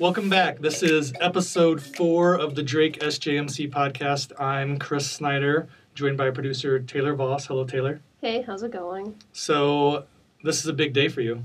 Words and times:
Welcome 0.00 0.28
back. 0.28 0.60
This 0.60 0.84
is 0.84 1.12
episode 1.20 1.82
four 1.82 2.36
of 2.36 2.54
the 2.54 2.62
Drake 2.62 3.00
SJMC 3.00 3.68
podcast. 3.68 4.30
I'm 4.40 4.78
Chris 4.78 5.10
Snyder, 5.10 5.66
joined 5.96 6.16
by 6.16 6.30
producer 6.30 6.78
Taylor 6.78 7.16
Voss. 7.16 7.46
Hello, 7.46 7.64
Taylor. 7.64 8.00
Hey, 8.20 8.42
how's 8.42 8.62
it 8.62 8.70
going? 8.70 9.16
So, 9.32 10.04
this 10.44 10.60
is 10.60 10.66
a 10.66 10.72
big 10.72 10.92
day 10.92 11.08
for 11.08 11.20
you. 11.20 11.42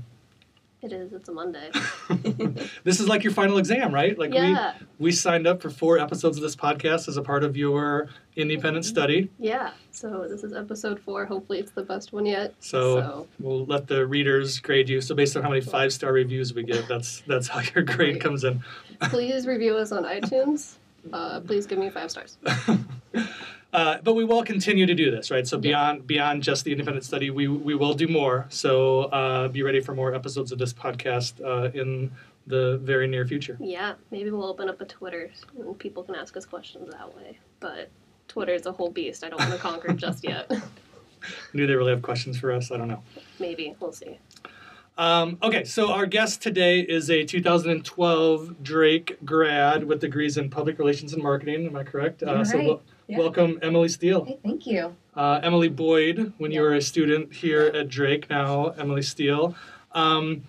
It 0.84 0.92
is. 0.92 1.14
It's 1.14 1.30
a 1.30 1.32
Monday. 1.32 1.70
this 2.84 3.00
is 3.00 3.08
like 3.08 3.24
your 3.24 3.32
final 3.32 3.56
exam, 3.56 3.94
right? 3.94 4.18
Like 4.18 4.34
yeah. 4.34 4.74
we 4.98 5.06
we 5.06 5.12
signed 5.12 5.46
up 5.46 5.62
for 5.62 5.70
four 5.70 5.98
episodes 5.98 6.36
of 6.36 6.42
this 6.42 6.54
podcast 6.54 7.08
as 7.08 7.16
a 7.16 7.22
part 7.22 7.42
of 7.42 7.56
your 7.56 8.10
independent 8.36 8.84
study. 8.84 9.30
Yeah. 9.38 9.70
So 9.92 10.26
this 10.28 10.44
is 10.44 10.52
episode 10.52 11.00
four. 11.00 11.24
Hopefully, 11.24 11.58
it's 11.58 11.70
the 11.70 11.84
best 11.84 12.12
one 12.12 12.26
yet. 12.26 12.52
So, 12.60 13.00
so. 13.00 13.26
we'll 13.40 13.64
let 13.64 13.86
the 13.86 14.06
readers 14.06 14.58
grade 14.58 14.90
you. 14.90 15.00
So 15.00 15.14
based 15.14 15.34
on 15.38 15.42
how 15.42 15.48
many 15.48 15.62
five 15.62 15.90
star 15.90 16.12
reviews 16.12 16.52
we 16.52 16.64
give, 16.64 16.86
that's 16.86 17.22
that's 17.26 17.48
how 17.48 17.62
your 17.74 17.82
grade 17.82 18.20
comes 18.20 18.44
in. 18.44 18.62
please 19.04 19.46
review 19.46 19.78
us 19.78 19.90
on 19.90 20.04
iTunes. 20.04 20.74
Uh, 21.14 21.40
please 21.40 21.64
give 21.64 21.78
me 21.78 21.88
five 21.88 22.10
stars. 22.10 22.36
Uh, 23.74 23.98
but 24.04 24.14
we 24.14 24.24
will 24.24 24.44
continue 24.44 24.86
to 24.86 24.94
do 24.94 25.10
this, 25.10 25.32
right? 25.32 25.48
So 25.48 25.58
beyond 25.58 25.98
yeah. 25.98 26.04
beyond 26.06 26.44
just 26.44 26.64
the 26.64 26.70
independent 26.70 27.04
study, 27.04 27.30
we 27.30 27.48
we 27.48 27.74
will 27.74 27.92
do 27.92 28.06
more. 28.06 28.46
So 28.48 29.04
uh, 29.04 29.48
be 29.48 29.64
ready 29.64 29.80
for 29.80 29.94
more 29.94 30.14
episodes 30.14 30.52
of 30.52 30.58
this 30.58 30.72
podcast 30.72 31.44
uh, 31.44 31.72
in 31.72 32.12
the 32.46 32.78
very 32.78 33.08
near 33.08 33.26
future. 33.26 33.56
Yeah, 33.58 33.94
maybe 34.12 34.30
we'll 34.30 34.46
open 34.46 34.68
up 34.68 34.80
a 34.80 34.84
Twitter 34.84 35.32
and 35.58 35.76
people 35.78 36.04
can 36.04 36.14
ask 36.14 36.36
us 36.36 36.46
questions 36.46 36.88
that 36.92 37.16
way. 37.16 37.38
But 37.58 37.90
Twitter 38.28 38.52
is 38.52 38.66
a 38.66 38.72
whole 38.72 38.90
beast. 38.90 39.24
I 39.24 39.28
don't 39.28 39.40
want 39.40 39.52
to 39.52 39.58
conquer 39.58 39.92
just 39.92 40.22
yet. 40.22 40.48
Do 41.54 41.66
they 41.66 41.74
really 41.74 41.90
have 41.90 42.02
questions 42.02 42.38
for 42.38 42.52
us? 42.52 42.70
I 42.70 42.76
don't 42.76 42.88
know. 42.88 43.02
Maybe 43.40 43.74
we'll 43.80 43.92
see. 43.92 44.18
Um, 44.96 45.38
okay, 45.42 45.64
so 45.64 45.90
our 45.90 46.06
guest 46.06 46.42
today 46.42 46.80
is 46.80 47.10
a 47.10 47.24
2012 47.24 48.62
Drake 48.62 49.16
grad 49.24 49.84
with 49.84 50.00
degrees 50.00 50.36
in 50.36 50.48
public 50.48 50.78
relations 50.78 51.12
and 51.12 51.22
marketing. 51.22 51.66
Am 51.66 51.74
I 51.74 51.82
correct? 51.82 52.22
Uh, 52.22 52.44
so 52.44 52.58
right. 52.58 52.80
Yeah. 53.06 53.18
welcome, 53.18 53.58
Emily 53.62 53.88
Steele. 53.88 54.24
Hey, 54.24 54.38
thank 54.44 54.66
you. 54.66 54.94
Uh, 55.14 55.40
Emily 55.42 55.68
Boyd, 55.68 56.32
when 56.38 56.50
yeah. 56.50 56.56
you 56.56 56.62
were 56.62 56.74
a 56.74 56.82
student 56.82 57.32
here 57.32 57.66
at 57.66 57.88
Drake, 57.88 58.28
now 58.30 58.68
Emily 58.70 59.02
Steele. 59.02 59.54
Um, 59.92 60.42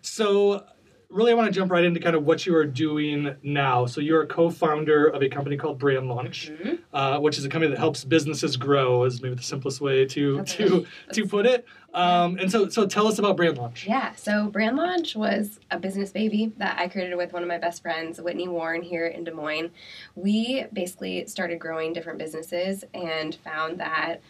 so 0.00 0.64
really 1.12 1.32
I 1.32 1.34
want 1.34 1.46
to 1.46 1.52
jump 1.52 1.70
right 1.70 1.84
into 1.84 2.00
kind 2.00 2.16
of 2.16 2.24
what 2.24 2.46
you 2.46 2.56
are 2.56 2.64
doing 2.64 3.36
now. 3.42 3.86
So 3.86 4.00
you're 4.00 4.22
a 4.22 4.26
co-founder 4.26 5.06
of 5.08 5.22
a 5.22 5.28
company 5.28 5.56
called 5.56 5.78
Brand 5.78 6.08
Launch, 6.08 6.50
mm-hmm. 6.50 6.74
uh, 6.92 7.20
which 7.20 7.38
is 7.38 7.44
a 7.44 7.48
company 7.48 7.70
that 7.70 7.78
helps 7.78 8.04
businesses 8.04 8.56
grow. 8.56 9.04
Is 9.04 9.22
maybe 9.22 9.34
the 9.34 9.42
simplest 9.42 9.80
way 9.80 10.06
to 10.06 10.42
to 10.42 10.86
to 11.12 11.26
put 11.26 11.46
it. 11.46 11.66
Um, 11.94 12.38
and 12.38 12.50
so 12.50 12.68
so 12.68 12.86
tell 12.86 13.06
us 13.06 13.18
about 13.18 13.36
Brand 13.36 13.58
Launch. 13.58 13.86
Yeah. 13.86 14.14
So 14.14 14.48
Brand 14.48 14.76
Launch 14.76 15.14
was 15.14 15.60
a 15.70 15.78
business 15.78 16.10
baby 16.10 16.52
that 16.56 16.78
I 16.78 16.88
created 16.88 17.16
with 17.16 17.32
one 17.32 17.42
of 17.42 17.48
my 17.48 17.58
best 17.58 17.82
friends, 17.82 18.20
Whitney 18.20 18.48
Warren, 18.48 18.82
here 18.82 19.06
in 19.06 19.24
Des 19.24 19.32
Moines. 19.32 19.70
We 20.14 20.64
basically 20.72 21.26
started 21.26 21.58
growing 21.58 21.92
different 21.92 22.18
businesses 22.18 22.84
and 22.94 23.34
found 23.34 23.78
that 23.80 24.20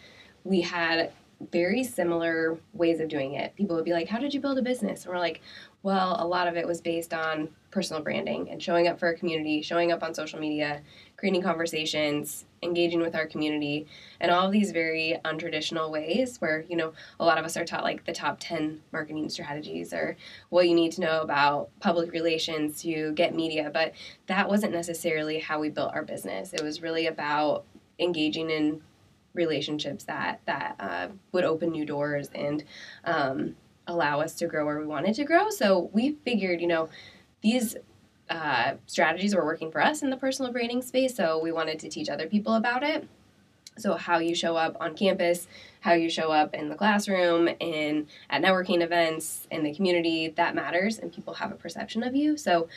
we 0.43 0.61
had 0.61 1.11
very 1.51 1.83
similar 1.83 2.57
ways 2.73 2.99
of 2.99 3.09
doing 3.09 3.33
it. 3.33 3.55
People 3.55 3.75
would 3.75 3.85
be 3.85 3.93
like, 3.93 4.07
How 4.07 4.19
did 4.19 4.33
you 4.33 4.39
build 4.39 4.57
a 4.57 4.61
business? 4.61 5.05
And 5.05 5.13
we're 5.13 5.19
like, 5.19 5.41
Well, 5.83 6.15
a 6.17 6.25
lot 6.25 6.47
of 6.47 6.55
it 6.55 6.65
was 6.65 6.79
based 6.79 7.13
on 7.13 7.49
personal 7.69 8.01
branding 8.01 8.49
and 8.49 8.63
showing 8.63 8.87
up 8.87 8.97
for 8.99 9.09
a 9.09 9.17
community, 9.17 9.61
showing 9.61 9.91
up 9.91 10.01
on 10.01 10.13
social 10.13 10.39
media, 10.39 10.81
creating 11.17 11.41
conversations, 11.41 12.45
engaging 12.61 13.01
with 13.01 13.15
our 13.15 13.27
community, 13.27 13.85
and 14.21 14.31
all 14.31 14.45
of 14.45 14.53
these 14.53 14.71
very 14.71 15.19
untraditional 15.25 15.91
ways 15.91 16.39
where, 16.39 16.63
you 16.69 16.77
know, 16.77 16.93
a 17.19 17.25
lot 17.25 17.37
of 17.37 17.43
us 17.43 17.57
are 17.57 17.65
taught 17.65 17.83
like 17.83 18.05
the 18.05 18.13
top 18.13 18.37
10 18.39 18.81
marketing 18.93 19.29
strategies 19.29 19.91
or 19.91 20.15
what 20.47 20.69
you 20.69 20.73
need 20.73 20.93
to 20.93 21.01
know 21.01 21.19
about 21.19 21.69
public 21.81 22.13
relations 22.13 22.81
to 22.83 23.11
get 23.11 23.35
media. 23.35 23.69
But 23.73 23.91
that 24.27 24.47
wasn't 24.47 24.71
necessarily 24.71 25.39
how 25.39 25.59
we 25.59 25.67
built 25.67 25.93
our 25.93 26.03
business. 26.05 26.53
It 26.53 26.63
was 26.63 26.81
really 26.81 27.07
about 27.07 27.65
engaging 27.99 28.49
in 28.49 28.81
relationships 29.33 30.05
that 30.05 30.39
that 30.45 30.75
uh, 30.79 31.07
would 31.33 31.43
open 31.43 31.71
new 31.71 31.85
doors 31.85 32.29
and 32.33 32.63
um, 33.03 33.55
allow 33.87 34.21
us 34.21 34.35
to 34.35 34.47
grow 34.47 34.65
where 34.65 34.79
we 34.79 34.85
wanted 34.85 35.15
to 35.15 35.23
grow. 35.23 35.49
So 35.49 35.89
we 35.93 36.11
figured, 36.23 36.61
you 36.61 36.67
know, 36.67 36.89
these 37.41 37.75
uh, 38.29 38.73
strategies 38.87 39.35
were 39.35 39.45
working 39.45 39.71
for 39.71 39.81
us 39.81 40.01
in 40.01 40.09
the 40.09 40.17
personal 40.17 40.51
branding 40.51 40.81
space. 40.81 41.15
So 41.15 41.39
we 41.39 41.51
wanted 41.51 41.79
to 41.79 41.89
teach 41.89 42.09
other 42.09 42.27
people 42.27 42.53
about 42.53 42.83
it. 42.83 43.07
So 43.77 43.95
how 43.95 44.19
you 44.19 44.35
show 44.35 44.55
up 44.55 44.77
on 44.79 44.95
campus, 44.95 45.47
how 45.81 45.93
you 45.93 46.09
show 46.09 46.31
up 46.31 46.53
in 46.53 46.69
the 46.69 46.75
classroom, 46.75 47.47
in 47.59 48.07
at 48.29 48.41
networking 48.41 48.81
events, 48.81 49.47
in 49.49 49.63
the 49.63 49.73
community, 49.73 50.29
that 50.29 50.53
matters, 50.53 50.99
and 50.99 51.11
people 51.11 51.33
have 51.35 51.51
a 51.51 51.55
perception 51.55 52.03
of 52.03 52.15
you. 52.15 52.37
So 52.37 52.67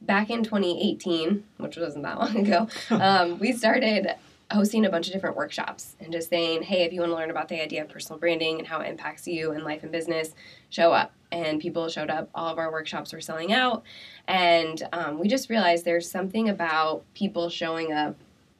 back 0.00 0.30
in 0.30 0.42
2018, 0.42 1.44
which 1.58 1.76
wasn't 1.76 2.04
that 2.04 2.18
long 2.18 2.36
ago, 2.36 2.68
um, 2.90 3.38
we 3.38 3.52
started 3.52 4.14
hosting 4.50 4.84
a 4.84 4.90
bunch 4.90 5.06
of 5.06 5.12
different 5.12 5.36
workshops 5.36 5.96
and 6.00 6.12
just 6.12 6.28
saying, 6.28 6.62
hey, 6.62 6.82
if 6.82 6.92
you 6.92 7.00
want 7.00 7.12
to 7.12 7.16
learn 7.16 7.30
about 7.30 7.48
the 7.48 7.60
idea 7.60 7.82
of 7.82 7.88
personal 7.88 8.18
branding 8.18 8.58
and 8.58 8.66
how 8.66 8.80
it 8.80 8.88
impacts 8.88 9.26
you 9.26 9.52
in 9.52 9.62
life 9.62 9.82
and 9.82 9.92
business, 9.92 10.34
show 10.70 10.92
up. 10.92 11.12
And 11.32 11.60
people 11.60 11.88
showed 11.88 12.10
up. 12.10 12.28
All 12.34 12.48
of 12.48 12.58
our 12.58 12.72
workshops 12.72 13.12
were 13.12 13.20
selling 13.20 13.52
out. 13.52 13.84
And 14.26 14.82
um, 14.92 15.18
we 15.20 15.28
just 15.28 15.48
realized 15.48 15.84
there's 15.84 16.10
something 16.10 16.48
about 16.48 17.04
people 17.14 17.48
showing 17.48 17.92
up 17.92 18.16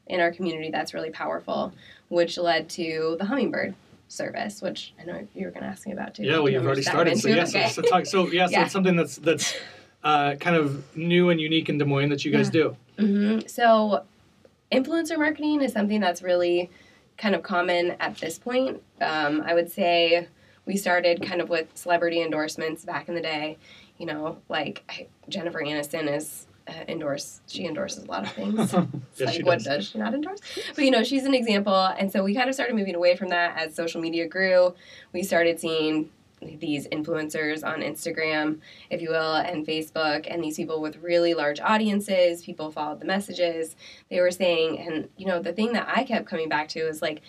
in 0.06 0.21
our 0.21 0.31
community 0.31 0.71
that's 0.71 0.95
really 0.95 1.11
powerful, 1.11 1.73
which 2.09 2.39
led 2.39 2.69
to 2.71 3.17
the 3.19 3.25
Hummingbird 3.25 3.75
service, 4.06 4.62
which 4.62 4.93
I 5.00 5.05
know 5.05 5.27
you 5.34 5.47
were 5.47 5.50
going 5.50 5.62
to 5.62 5.69
ask 5.69 5.87
me 5.87 5.93
about 5.93 6.15
too. 6.15 6.25
Yeah, 6.25 6.39
well, 6.39 6.49
you've 6.49 6.65
already 6.65 6.83
started. 6.83 7.19
So, 7.19 7.29
yes, 7.29 7.55
okay. 7.55 7.69
so, 7.69 7.83
so, 7.83 7.89
talk, 7.89 8.06
so, 8.06 8.27
yeah, 8.33 8.47
so 8.47 8.53
yeah. 8.53 8.62
it's 8.65 8.73
something 8.73 8.95
that's, 8.95 9.17
that's 9.17 9.56
uh, 10.05 10.37
kind 10.37 10.56
of 10.56 10.97
new 10.97 11.31
and 11.31 11.41
unique 11.41 11.69
in 11.69 11.79
Des 11.79 11.84
Moines 11.84 12.11
that 12.11 12.25
you 12.25 12.31
guys 12.31 12.47
yeah. 12.47 12.53
do. 12.53 12.77
Mm-hmm. 12.99 13.47
So 13.49 14.05
influencer 14.72 15.19
marketing 15.19 15.62
is 15.62 15.72
something 15.72 16.00
that's 16.00 16.22
really 16.22 16.70
kind 17.16 17.34
of 17.34 17.42
common 17.42 17.97
at 18.00 18.16
this 18.16 18.38
point. 18.38 18.82
Um, 19.00 19.42
I 19.44 19.54
would 19.54 19.70
say 19.70 20.28
we 20.64 20.76
started 20.76 21.22
kind 21.22 21.41
of 21.41 21.48
with 21.48 21.66
celebrity 21.75 22.22
endorsements 22.22 22.84
back 22.84 23.08
in 23.08 23.14
the 23.14 23.20
day. 23.20 23.58
You 23.98 24.06
know, 24.06 24.38
like 24.48 25.10
Jennifer 25.28 25.60
Aniston 25.60 26.14
is 26.14 26.47
uh, 26.66 26.72
endorse. 26.88 27.41
She 27.47 27.66
endorses 27.66 28.04
a 28.04 28.06
lot 28.06 28.25
of 28.25 28.32
things. 28.32 28.72
yes, 29.16 29.36
like, 29.36 29.44
what 29.44 29.58
does. 29.58 29.64
does 29.64 29.88
she 29.88 29.98
not 29.98 30.14
endorse? 30.14 30.41
But 30.75 30.84
you 30.84 30.91
know, 30.91 31.02
she's 31.02 31.25
an 31.25 31.34
example, 31.34 31.75
and 31.75 32.10
so 32.10 32.22
we 32.22 32.34
kind 32.34 32.48
of 32.48 32.54
started 32.54 32.75
moving 32.76 32.94
away 32.94 33.16
from 33.16 33.28
that 33.28 33.58
as 33.58 33.75
social 33.75 34.00
media 34.00 34.26
grew. 34.26 34.75
We 35.12 35.22
started 35.22 35.60
seeing 35.60 36.10
these 36.41 36.87
influencers 36.89 37.65
on 37.65 37.81
Instagram, 37.81 38.61
if 38.89 39.01
you 39.03 39.11
will, 39.11 39.34
and 39.34 39.67
Facebook, 39.67 40.27
and 40.31 40.43
these 40.43 40.56
people 40.56 40.81
with 40.81 40.97
really 40.99 41.34
large 41.34 41.61
audiences, 41.61 42.43
people 42.43 42.71
followed 42.71 43.01
the 43.01 43.06
messages. 43.06 43.77
They 44.09 44.21
were 44.21 44.31
saying, 44.31 44.79
and 44.79 45.09
you 45.17 45.27
know, 45.27 45.41
the 45.41 45.53
thing 45.53 45.73
that 45.73 45.89
I 45.89 46.05
kept 46.05 46.27
coming 46.27 46.49
back 46.49 46.69
to 46.69 46.81
is 46.81 47.03
like, 47.03 47.23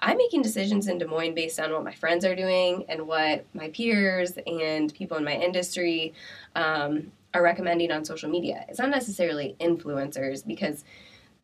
I'm 0.00 0.16
making 0.16 0.42
decisions 0.42 0.86
in 0.86 0.98
Des 0.98 1.06
Moines 1.06 1.34
based 1.34 1.58
on 1.58 1.72
what 1.72 1.82
my 1.82 1.92
friends 1.92 2.24
are 2.24 2.36
doing 2.36 2.84
and 2.88 3.06
what 3.06 3.44
my 3.52 3.68
peers 3.70 4.38
and 4.46 4.94
people 4.94 5.16
in 5.16 5.24
my 5.24 5.34
industry 5.34 6.14
um, 6.54 7.10
are 7.34 7.42
recommending 7.42 7.90
on 7.90 8.04
social 8.04 8.30
media. 8.30 8.64
It's 8.68 8.78
not 8.78 8.90
necessarily 8.90 9.56
influencers 9.58 10.46
because 10.46 10.84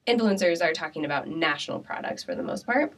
influencers 0.06 0.62
are 0.62 0.72
talking 0.72 1.04
about 1.04 1.26
national 1.26 1.80
products 1.80 2.22
for 2.22 2.34
the 2.34 2.42
most 2.42 2.64
part 2.64 2.92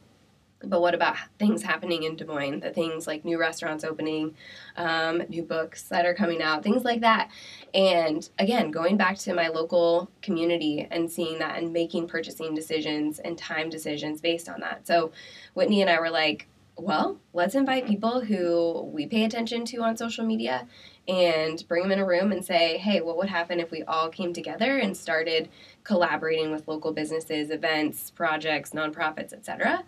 but 0.63 0.81
what 0.81 0.95
about 0.95 1.15
things 1.37 1.61
happening 1.61 2.03
in 2.03 2.15
Des 2.15 2.25
Moines? 2.25 2.61
The 2.61 2.71
things 2.71 3.05
like 3.05 3.23
new 3.23 3.39
restaurants 3.39 3.83
opening, 3.83 4.35
um, 4.75 5.21
new 5.29 5.43
books 5.43 5.83
that 5.83 6.05
are 6.05 6.13
coming 6.13 6.41
out, 6.41 6.63
things 6.63 6.83
like 6.83 7.01
that. 7.01 7.29
And 7.73 8.27
again, 8.39 8.71
going 8.71 8.97
back 8.97 9.17
to 9.19 9.33
my 9.33 9.49
local 9.49 10.09
community 10.21 10.87
and 10.89 11.11
seeing 11.11 11.39
that 11.39 11.57
and 11.57 11.71
making 11.71 12.07
purchasing 12.07 12.55
decisions 12.55 13.19
and 13.19 13.37
time 13.37 13.69
decisions 13.69 14.19
based 14.19 14.49
on 14.49 14.59
that. 14.61 14.87
So 14.87 15.11
Whitney 15.53 15.81
and 15.81 15.89
I 15.89 15.99
were 15.99 16.09
like, 16.09 16.47
well, 16.77 17.17
let's 17.33 17.55
invite 17.55 17.87
people 17.87 18.21
who 18.21 18.81
we 18.93 19.07
pay 19.07 19.25
attention 19.25 19.65
to 19.65 19.77
on 19.77 19.97
social 19.97 20.25
media 20.25 20.67
and 21.07 21.63
bring 21.67 21.83
them 21.83 21.91
in 21.91 21.99
a 21.99 22.05
room 22.05 22.31
and 22.31 22.45
say, 22.45 22.77
hey, 22.77 23.01
what 23.01 23.17
would 23.17 23.29
happen 23.29 23.59
if 23.59 23.71
we 23.71 23.81
all 23.83 24.09
came 24.09 24.33
together 24.33 24.77
and 24.77 24.95
started 24.95 25.49
collaborating 25.83 26.51
with 26.51 26.67
local 26.67 26.91
businesses, 26.91 27.49
events, 27.49 28.11
projects, 28.11 28.71
nonprofits, 28.71 29.33
etc. 29.33 29.83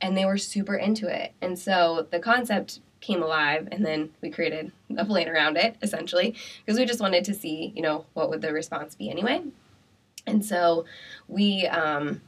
And 0.00 0.16
they 0.16 0.24
were 0.24 0.36
super 0.36 0.74
into 0.74 1.08
it. 1.08 1.32
And 1.40 1.58
so 1.58 2.06
the 2.10 2.18
concept 2.18 2.80
came 3.00 3.22
alive 3.22 3.68
and 3.70 3.84
then 3.84 4.10
we 4.20 4.30
created 4.30 4.72
a 4.96 5.04
plan 5.04 5.28
around 5.28 5.56
it 5.56 5.76
essentially 5.82 6.34
because 6.64 6.78
we 6.78 6.84
just 6.84 7.00
wanted 7.00 7.24
to 7.24 7.34
see, 7.34 7.72
you 7.76 7.82
know, 7.82 8.04
what 8.14 8.30
would 8.30 8.42
the 8.42 8.52
response 8.52 8.94
be 8.94 9.10
anyway. 9.10 9.42
And 10.26 10.44
so 10.44 10.86
we 11.28 11.66
um, 11.66 12.20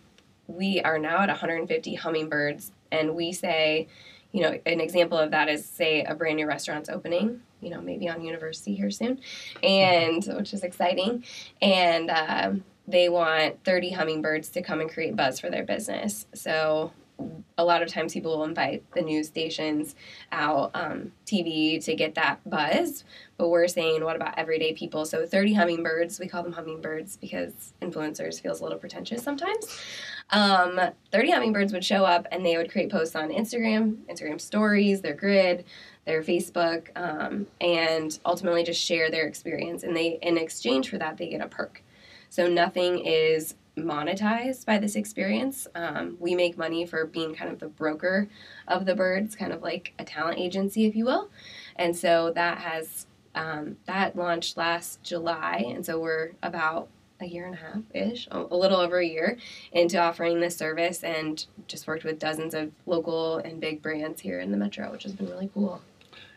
we 0.46 0.80
are 0.82 0.98
now 0.98 1.20
at 1.20 1.28
150 1.28 1.94
hummingbirds 1.94 2.72
and 2.92 3.14
we 3.14 3.32
say, 3.32 3.88
you 4.36 4.42
know, 4.42 4.58
an 4.66 4.80
example 4.80 5.18
of 5.18 5.30
that 5.30 5.48
is 5.48 5.64
say 5.64 6.04
a 6.04 6.14
brand 6.14 6.36
new 6.36 6.46
restaurant's 6.46 6.90
opening 6.90 7.40
you 7.60 7.70
know, 7.70 7.80
maybe 7.80 8.08
on 8.08 8.22
university 8.22 8.74
here 8.74 8.90
soon, 8.90 9.20
and 9.62 10.24
which 10.24 10.52
is 10.52 10.62
exciting. 10.62 11.24
And 11.60 12.10
um, 12.10 12.64
they 12.86 13.08
want 13.08 13.64
30 13.64 13.92
hummingbirds 13.92 14.48
to 14.50 14.62
come 14.62 14.80
and 14.80 14.90
create 14.90 15.16
buzz 15.16 15.40
for 15.40 15.50
their 15.50 15.64
business. 15.64 16.26
So 16.34 16.92
a 17.58 17.64
lot 17.64 17.82
of 17.82 17.88
times 17.88 18.12
people 18.12 18.36
will 18.36 18.44
invite 18.44 18.84
the 18.92 19.00
news 19.00 19.28
stations 19.28 19.94
out, 20.30 20.70
um, 20.74 21.12
TV 21.24 21.82
to 21.84 21.94
get 21.94 22.14
that 22.14 22.38
buzz. 22.48 23.04
But 23.38 23.48
we're 23.48 23.68
saying, 23.68 24.04
what 24.04 24.16
about 24.16 24.38
everyday 24.38 24.74
people? 24.74 25.06
So 25.06 25.26
30 25.26 25.54
hummingbirds, 25.54 26.20
we 26.20 26.28
call 26.28 26.42
them 26.42 26.52
hummingbirds 26.52 27.16
because 27.16 27.72
influencers 27.80 28.40
feels 28.40 28.60
a 28.60 28.62
little 28.62 28.78
pretentious 28.78 29.22
sometimes. 29.22 29.80
Um, 30.30 30.78
30 31.12 31.30
hummingbirds 31.30 31.72
would 31.72 31.84
show 31.84 32.04
up 32.04 32.26
and 32.30 32.44
they 32.44 32.56
would 32.56 32.70
create 32.70 32.90
posts 32.90 33.16
on 33.16 33.30
Instagram, 33.30 33.96
Instagram 34.10 34.40
stories, 34.40 35.00
their 35.00 35.14
grid, 35.14 35.64
their 36.04 36.22
Facebook, 36.22 36.88
um, 36.96 37.46
and 37.60 38.18
ultimately 38.24 38.64
just 38.64 38.80
share 38.80 39.10
their 39.10 39.26
experience. 39.26 39.82
And 39.82 39.96
they, 39.96 40.18
in 40.22 40.36
exchange 40.36 40.90
for 40.90 40.98
that, 40.98 41.16
they 41.16 41.28
get 41.28 41.40
a 41.40 41.48
perk. 41.48 41.82
So 42.28 42.48
nothing 42.48 42.98
is 42.98 43.54
monetized 43.76 44.64
by 44.64 44.78
this 44.78 44.96
experience. 44.96 45.66
Um, 45.74 46.16
we 46.18 46.34
make 46.34 46.56
money 46.56 46.86
for 46.86 47.06
being 47.06 47.34
kind 47.34 47.50
of 47.52 47.58
the 47.58 47.68
broker 47.68 48.28
of 48.68 48.86
the 48.86 48.94
birds, 48.94 49.36
kind 49.36 49.52
of 49.52 49.62
like 49.62 49.92
a 49.98 50.04
talent 50.04 50.38
agency, 50.38 50.86
if 50.86 50.96
you 50.96 51.04
will. 51.04 51.30
And 51.76 51.94
so 51.96 52.32
that 52.34 52.58
has 52.58 53.06
um, 53.34 53.76
that 53.86 54.16
launched 54.16 54.56
last 54.56 55.02
July, 55.02 55.64
and 55.68 55.84
so 55.84 56.00
we're 56.00 56.30
about 56.42 56.88
a 57.20 57.26
year 57.26 57.46
and 57.46 57.54
a 57.54 57.58
half 57.58 57.82
ish, 57.94 58.28
a 58.30 58.38
little 58.38 58.78
over 58.78 58.98
a 58.98 59.06
year 59.06 59.36
into 59.72 59.98
offering 59.98 60.40
this 60.40 60.56
service, 60.56 61.04
and 61.04 61.46
just 61.66 61.86
worked 61.86 62.04
with 62.04 62.18
dozens 62.18 62.54
of 62.54 62.72
local 62.86 63.38
and 63.38 63.60
big 63.60 63.82
brands 63.82 64.22
here 64.22 64.40
in 64.40 64.50
the 64.50 64.56
metro, 64.56 64.90
which 64.90 65.02
has 65.02 65.12
been 65.12 65.28
really 65.28 65.50
cool. 65.52 65.82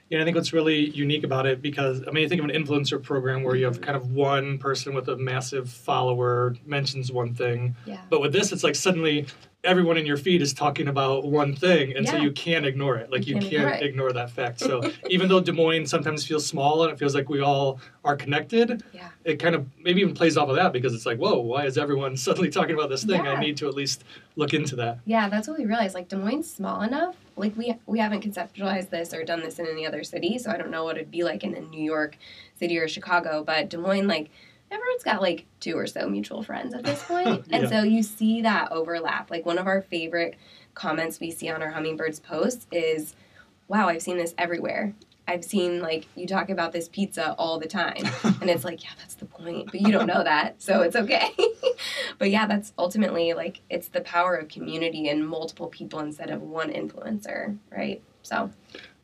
Yeah, 0.10 0.22
I 0.22 0.24
think 0.26 0.36
what's 0.36 0.54
really 0.54 0.90
unique 0.90 1.24
about 1.24 1.46
it 1.46 1.62
because 1.62 2.02
I 2.08 2.12
mean, 2.12 2.24
you 2.24 2.30
think 2.30 2.42
of 2.42 2.50
an 2.50 2.56
influencer 2.56 3.02
program 3.02 3.44
where 3.44 3.56
you 3.56 3.66
have 3.66 3.80
kind 3.80 3.96
of 3.96 4.12
one 4.12 4.58
person 4.58 4.94
with 4.96 5.08
a 5.08 5.16
massive 5.18 5.70
follower 5.70 6.56
mentions 6.66 7.12
one 7.12 7.36
thing, 7.36 7.76
Yeah. 7.86 8.02
but 8.10 8.20
with 8.20 8.34
this, 8.34 8.52
it's 8.52 8.64
like 8.64 8.76
suddenly 8.76 9.28
everyone 9.64 9.98
in 9.98 10.06
your 10.06 10.16
feed 10.18 10.42
is 10.42 10.54
talking 10.54 10.88
about 10.88 11.26
one 11.26 11.54
thing, 11.54 11.96
and 11.96 12.08
so 12.08 12.16
you 12.16 12.32
can't 12.32 12.66
ignore 12.66 12.96
it. 12.98 13.12
Like 13.12 13.28
You 13.28 13.36
you, 13.36 13.42
can't 13.42 13.54
ignore 13.82 13.90
ignore 13.90 14.14
that 14.14 14.32
fact. 14.32 14.60
So 14.60 14.82
even 15.10 15.28
though 15.28 15.42
Des 15.42 15.52
Moines 15.52 15.88
sometimes 15.88 16.26
feels 16.26 16.46
small 16.46 16.84
and 16.84 16.92
it 16.94 16.98
feels 16.98 17.14
like 17.14 17.28
we 17.30 17.42
all 17.42 17.80
are 18.06 18.16
connected, 18.16 18.84
Yeah. 18.94 19.10
it 19.26 19.38
kind 19.38 19.56
of 19.56 19.66
maybe 19.84 20.02
even 20.02 20.14
plays 20.14 20.38
off 20.38 20.48
of 20.50 20.56
that 20.56 20.72
because 20.72 20.94
it's 20.94 21.06
like, 21.06 21.18
whoa, 21.18 21.40
why 21.40 21.66
is 21.66 21.78
everyone 21.78 22.16
suddenly 22.28 22.50
talking 22.50 22.74
about 22.76 22.90
this 22.90 23.04
thing? 23.04 23.26
Yeah. 23.26 23.34
I 23.34 23.40
need 23.40 23.58
to 23.58 23.68
at 23.68 23.74
least 23.74 24.04
look 24.36 24.54
into 24.54 24.76
that. 24.78 25.00
Yeah, 25.06 25.28
that's 25.28 25.48
what 25.48 25.58
we 25.58 25.66
realized. 25.66 25.94
Like 25.96 26.08
Des 26.08 26.16
Moines 26.18 26.50
small 26.50 26.82
enough. 26.82 27.16
Like 27.36 27.56
we 27.58 27.76
we 27.86 28.00
haven't 28.00 28.24
conceptualized 28.24 28.90
this 28.90 29.14
or 29.14 29.24
done 29.24 29.42
this 29.42 29.60
in 29.60 29.68
any 29.68 29.86
other 29.86 30.04
city, 30.04 30.38
so 30.38 30.52
I 30.52 30.58
don't 30.58 30.72
know 30.72 30.84
what 30.84 30.98
it'd 30.98 31.12
be 31.12 31.24
like 31.24 31.44
in 31.44 31.56
a 31.56 31.62
New 31.62 31.84
York 31.84 32.18
City 32.58 32.78
or 32.78 32.88
Chicago. 32.88 33.44
But 33.46 33.70
Des 33.70 33.78
Moines, 33.78 34.08
like 34.08 34.30
everyone's 34.72 35.04
got 35.04 35.22
like 35.22 35.46
two 35.60 35.78
or 35.78 35.88
so 35.88 36.08
mutual 36.10 36.44
friends 36.44 36.74
at 36.74 36.84
this 36.84 37.04
point, 37.04 37.46
and 37.52 37.64
Yeah. 37.64 37.70
so 37.70 37.84
you 37.84 38.04
see 38.04 38.42
that 38.42 38.72
overlap. 38.72 39.30
Like 39.32 39.46
one 39.46 39.58
of 39.58 39.68
our 39.68 39.82
favorite 39.82 40.36
comments 40.74 41.20
we 41.20 41.32
see 41.32 41.50
on 41.50 41.62
our 41.62 41.72
hummingbirds 41.72 42.20
posts 42.20 42.68
is, 42.72 43.16
"Wow, 43.68 43.88
I've 43.90 44.02
seen 44.02 44.18
this 44.18 44.34
everywhere." 44.38 44.94
I've 45.28 45.46
seen 45.46 45.80
like 45.80 46.08
you 46.16 46.26
talk 46.26 46.50
about 46.50 46.72
this 46.72 46.90
pizza 46.90 47.36
all 47.38 47.60
the 47.60 47.68
time, 47.68 47.98
and 48.42 48.50
it's 48.50 48.64
like, 48.66 48.84
yeah, 48.84 48.90
that's 48.98 49.14
the 49.14 49.26
point, 49.26 49.68
but 49.72 49.80
you 49.80 49.92
don't 49.92 50.08
know 50.08 50.24
that, 50.24 50.60
so 50.60 50.82
it's 50.82 50.96
okay. 50.96 51.30
but 52.18 52.32
yeah, 52.32 52.48
that's 52.48 52.74
ultimately 52.80 53.34
like 53.34 53.62
it's 53.70 53.90
the 53.90 54.02
power 54.02 54.34
of 54.36 54.48
community 54.48 55.08
and 55.08 55.28
multiple 55.28 55.68
people 55.68 56.00
instead 56.00 56.32
of 56.32 56.42
one 56.42 56.72
influencer, 56.74 57.56
right? 57.72 58.02
So, 58.24 58.50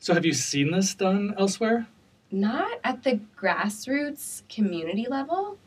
So 0.00 0.14
have 0.14 0.26
you 0.26 0.32
seen 0.32 0.72
this 0.72 0.94
done 0.96 1.32
elsewhere? 1.38 1.86
Not 2.30 2.80
at 2.84 3.02
the 3.02 3.20
grassroots 3.40 4.42
community 4.48 5.06
level. 5.08 5.58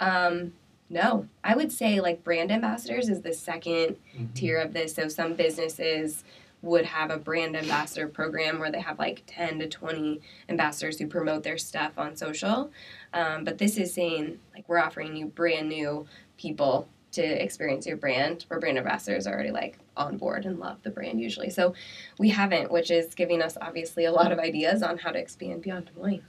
Um, 0.00 0.52
no, 0.90 1.26
I 1.42 1.56
would 1.56 1.72
say 1.72 2.00
like 2.00 2.22
brand 2.22 2.52
ambassadors 2.52 3.08
is 3.08 3.22
the 3.22 3.30
2nd 3.30 3.96
tier 4.34 4.58
of 4.58 4.72
this. 4.72 4.94
So 4.94 5.08
some 5.08 5.34
businesses 5.34 6.24
would 6.62 6.84
have 6.86 7.10
a 7.10 7.18
brand 7.18 7.56
ambassador 7.56 8.08
program 8.08 8.58
where 8.58 8.70
they 8.70 8.80
have 8.80 8.98
like 8.98 9.22
10 9.26 9.58
to 9.58 9.68
20 9.68 10.20
ambassadors 10.48 10.98
who 10.98 11.06
promote 11.06 11.42
their 11.42 11.58
stuff 11.58 11.92
on 11.98 12.16
social. 12.16 12.70
Um, 13.12 13.44
but 13.44 13.58
this 13.58 13.76
is 13.76 13.92
saying 13.92 14.38
like 14.54 14.68
we're 14.68 14.78
offering 14.78 15.14
you 15.16 15.26
brand 15.26 15.68
new 15.68 16.06
people 16.38 16.88
to 17.14 17.22
experience 17.22 17.86
your 17.86 17.96
brand 17.96 18.44
where 18.48 18.60
brand 18.60 18.78
ambassadors 18.78 19.26
are 19.26 19.34
already 19.34 19.50
like 19.50 19.78
on 19.96 20.16
board 20.16 20.44
and 20.44 20.58
love 20.58 20.78
the 20.82 20.90
brand 20.90 21.20
usually. 21.20 21.50
So 21.50 21.74
we 22.18 22.28
haven't, 22.28 22.70
which 22.70 22.90
is 22.90 23.14
giving 23.14 23.42
us 23.42 23.56
obviously 23.60 24.04
a 24.04 24.12
lot 24.12 24.32
of 24.32 24.38
ideas 24.38 24.82
on 24.82 24.98
how 24.98 25.10
to 25.10 25.18
expand 25.18 25.62
beyond 25.62 25.86
Des 25.86 26.00
Moines. 26.00 26.22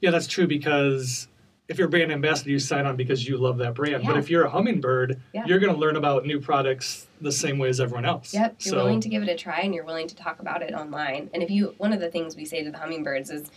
Yeah, 0.00 0.10
that's 0.10 0.26
true 0.26 0.46
because 0.46 1.28
if 1.68 1.78
you're 1.78 1.86
a 1.86 1.90
brand 1.90 2.12
ambassador, 2.12 2.50
you 2.50 2.58
sign 2.58 2.86
on 2.86 2.96
because 2.96 3.26
you 3.26 3.38
love 3.38 3.58
that 3.58 3.74
brand. 3.74 4.04
But 4.04 4.16
if 4.16 4.28
you're 4.28 4.44
a 4.44 4.50
hummingbird, 4.50 5.20
Yeah. 5.32 5.44
you're 5.46 5.58
going 5.58 5.72
to 5.72 5.78
learn 5.78 5.96
about 5.96 6.26
new 6.26 6.40
products 6.40 7.06
the 7.20 7.32
same 7.32 7.58
way 7.58 7.68
as 7.68 7.80
everyone 7.80 8.04
else. 8.04 8.34
Yep, 8.34 8.56
you're 8.60 8.70
so, 8.72 8.76
willing 8.78 9.00
to 9.00 9.08
give 9.08 9.22
it 9.22 9.28
a 9.28 9.36
try 9.36 9.60
and 9.60 9.74
you're 9.74 9.84
willing 9.84 10.08
to 10.08 10.16
talk 10.16 10.40
about 10.40 10.62
it 10.62 10.74
online. 10.74 11.30
And 11.32 11.42
if 11.42 11.50
you, 11.50 11.74
one 11.78 11.92
of 11.92 12.00
the 12.00 12.10
things 12.10 12.36
we 12.36 12.44
say 12.44 12.62
to 12.64 12.70
the 12.70 12.78
hummingbirds 12.78 13.30
is, 13.30 13.50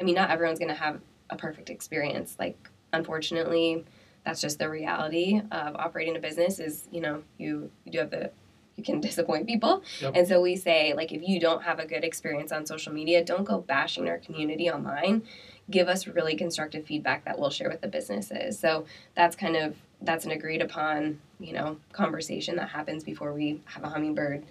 I 0.00 0.04
mean, 0.04 0.14
not 0.14 0.30
everyone's 0.30 0.58
going 0.58 0.70
to 0.70 0.74
have 0.74 1.00
a 1.28 1.36
perfect 1.36 1.70
experience. 1.70 2.34
Like, 2.38 2.70
unfortunately, 2.92 3.84
that's 4.24 4.40
just 4.40 4.58
the 4.58 4.68
reality 4.68 5.40
of 5.50 5.76
operating 5.76 6.16
a 6.16 6.20
business. 6.20 6.58
Is 6.58 6.88
you 6.92 7.00
know, 7.00 7.22
you 7.38 7.70
you 7.84 7.92
do 7.92 7.98
have 7.98 8.10
the 8.10 8.30
you 8.76 8.84
can 8.84 9.00
disappoint 9.08 9.46
people, 9.46 9.82
Yep. 10.00 10.12
and 10.16 10.28
so 10.28 10.40
we 10.40 10.56
say 10.56 10.92
like 10.94 11.12
if 11.12 11.22
you 11.26 11.40
don't 11.40 11.62
have 11.62 11.78
a 11.78 11.86
good 11.86 12.04
experience 12.04 12.52
on 12.52 12.66
social 12.66 12.92
media, 12.92 13.24
don't 13.24 13.44
go 13.44 13.58
bashing 13.58 14.08
our 14.08 14.18
community 14.18 14.70
online. 14.70 15.22
Give 15.70 15.88
us 15.88 16.06
really 16.08 16.34
constructive 16.34 16.84
feedback 16.84 17.24
that 17.26 17.38
we'll 17.38 17.50
share 17.50 17.68
with 17.68 17.80
the 17.80 17.86
businesses. 17.88 18.58
So 18.58 18.86
that's 19.14 19.36
kind 19.36 19.54
of 19.56 19.76
that's 20.02 20.24
an 20.24 20.30
agreed 20.32 20.62
upon 20.62 21.20
you 21.38 21.52
know 21.52 21.76
conversation 21.92 22.56
that 22.56 22.70
happens 22.70 23.04
before 23.04 23.32
we 23.32 23.60
have 23.66 23.84
a 23.84 23.88
hummingbird 23.88 24.44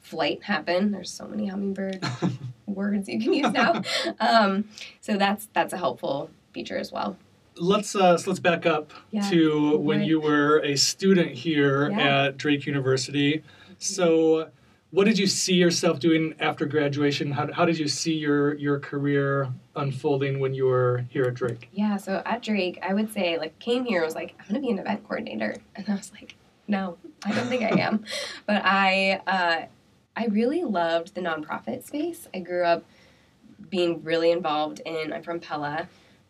flight 0.00 0.42
happen. 0.44 0.90
There's 0.90 1.10
so 1.10 1.26
many 1.26 1.46
hummingbird 1.46 2.02
words 2.66 3.08
you 3.08 3.20
can 3.20 3.32
use 3.32 3.52
now. 3.52 3.82
Um, 4.20 4.68
so 5.00 5.16
that's 5.16 5.48
that's 5.52 5.72
a 5.72 5.76
helpful 5.78 6.30
feature 6.54 6.78
as 6.78 6.90
well. 6.92 7.16
Let's 7.56 7.94
uh, 7.94 8.16
so 8.16 8.30
let's 8.30 8.40
back 8.40 8.66
up 8.66 8.92
Yeah. 9.10 9.22
to 9.30 9.76
when 9.78 9.98
Right. 10.00 10.08
you 10.08 10.20
were 10.20 10.58
a 10.60 10.76
student 10.76 11.32
here 11.32 11.90
Yeah. 11.90 12.26
at 12.26 12.36
Drake 12.38 12.66
University. 12.66 13.42
So, 13.78 14.48
what 14.90 15.04
did 15.04 15.18
you 15.18 15.26
see 15.26 15.54
yourself 15.54 15.98
doing 15.98 16.34
after 16.38 16.66
graduation? 16.66 17.32
How, 17.32 17.50
how 17.52 17.64
did 17.64 17.78
you 17.78 17.88
see 17.88 18.14
your 18.14 18.54
your 18.54 18.78
career 18.78 19.48
unfolding 19.74 20.38
when 20.38 20.54
you 20.54 20.66
were 20.66 21.04
here 21.10 21.24
at 21.24 21.34
Drake? 21.34 21.68
Yeah, 21.72 21.96
so 21.96 22.22
at 22.26 22.42
Drake, 22.42 22.78
I 22.82 22.94
would 22.94 23.12
say 23.12 23.38
like 23.38 23.58
came 23.58 23.84
here 23.84 24.04
was 24.04 24.14
like 24.14 24.34
I'm 24.38 24.46
gonna 24.48 24.60
be 24.60 24.70
an 24.70 24.78
event 24.78 25.02
coordinator, 25.04 25.56
and 25.76 25.88
I 25.88 25.94
was 25.94 26.12
like, 26.12 26.34
no, 26.68 26.96
I 27.24 27.32
don't 27.32 27.48
think 27.48 27.62
I 27.62 27.80
am, 27.80 28.04
but 28.46 28.62
I 28.64 29.20
uh, 29.26 29.66
I 30.16 30.26
really 30.26 30.62
loved 30.62 31.14
the 31.14 31.20
nonprofit 31.22 31.84
space. 31.86 32.28
I 32.34 32.40
grew 32.40 32.64
up 32.64 32.84
being 33.70 34.02
really 34.02 34.30
involved 34.30 34.80
in. 34.84 35.12
I'm 35.12 35.22
from 35.22 35.40
Pella, 35.40 35.88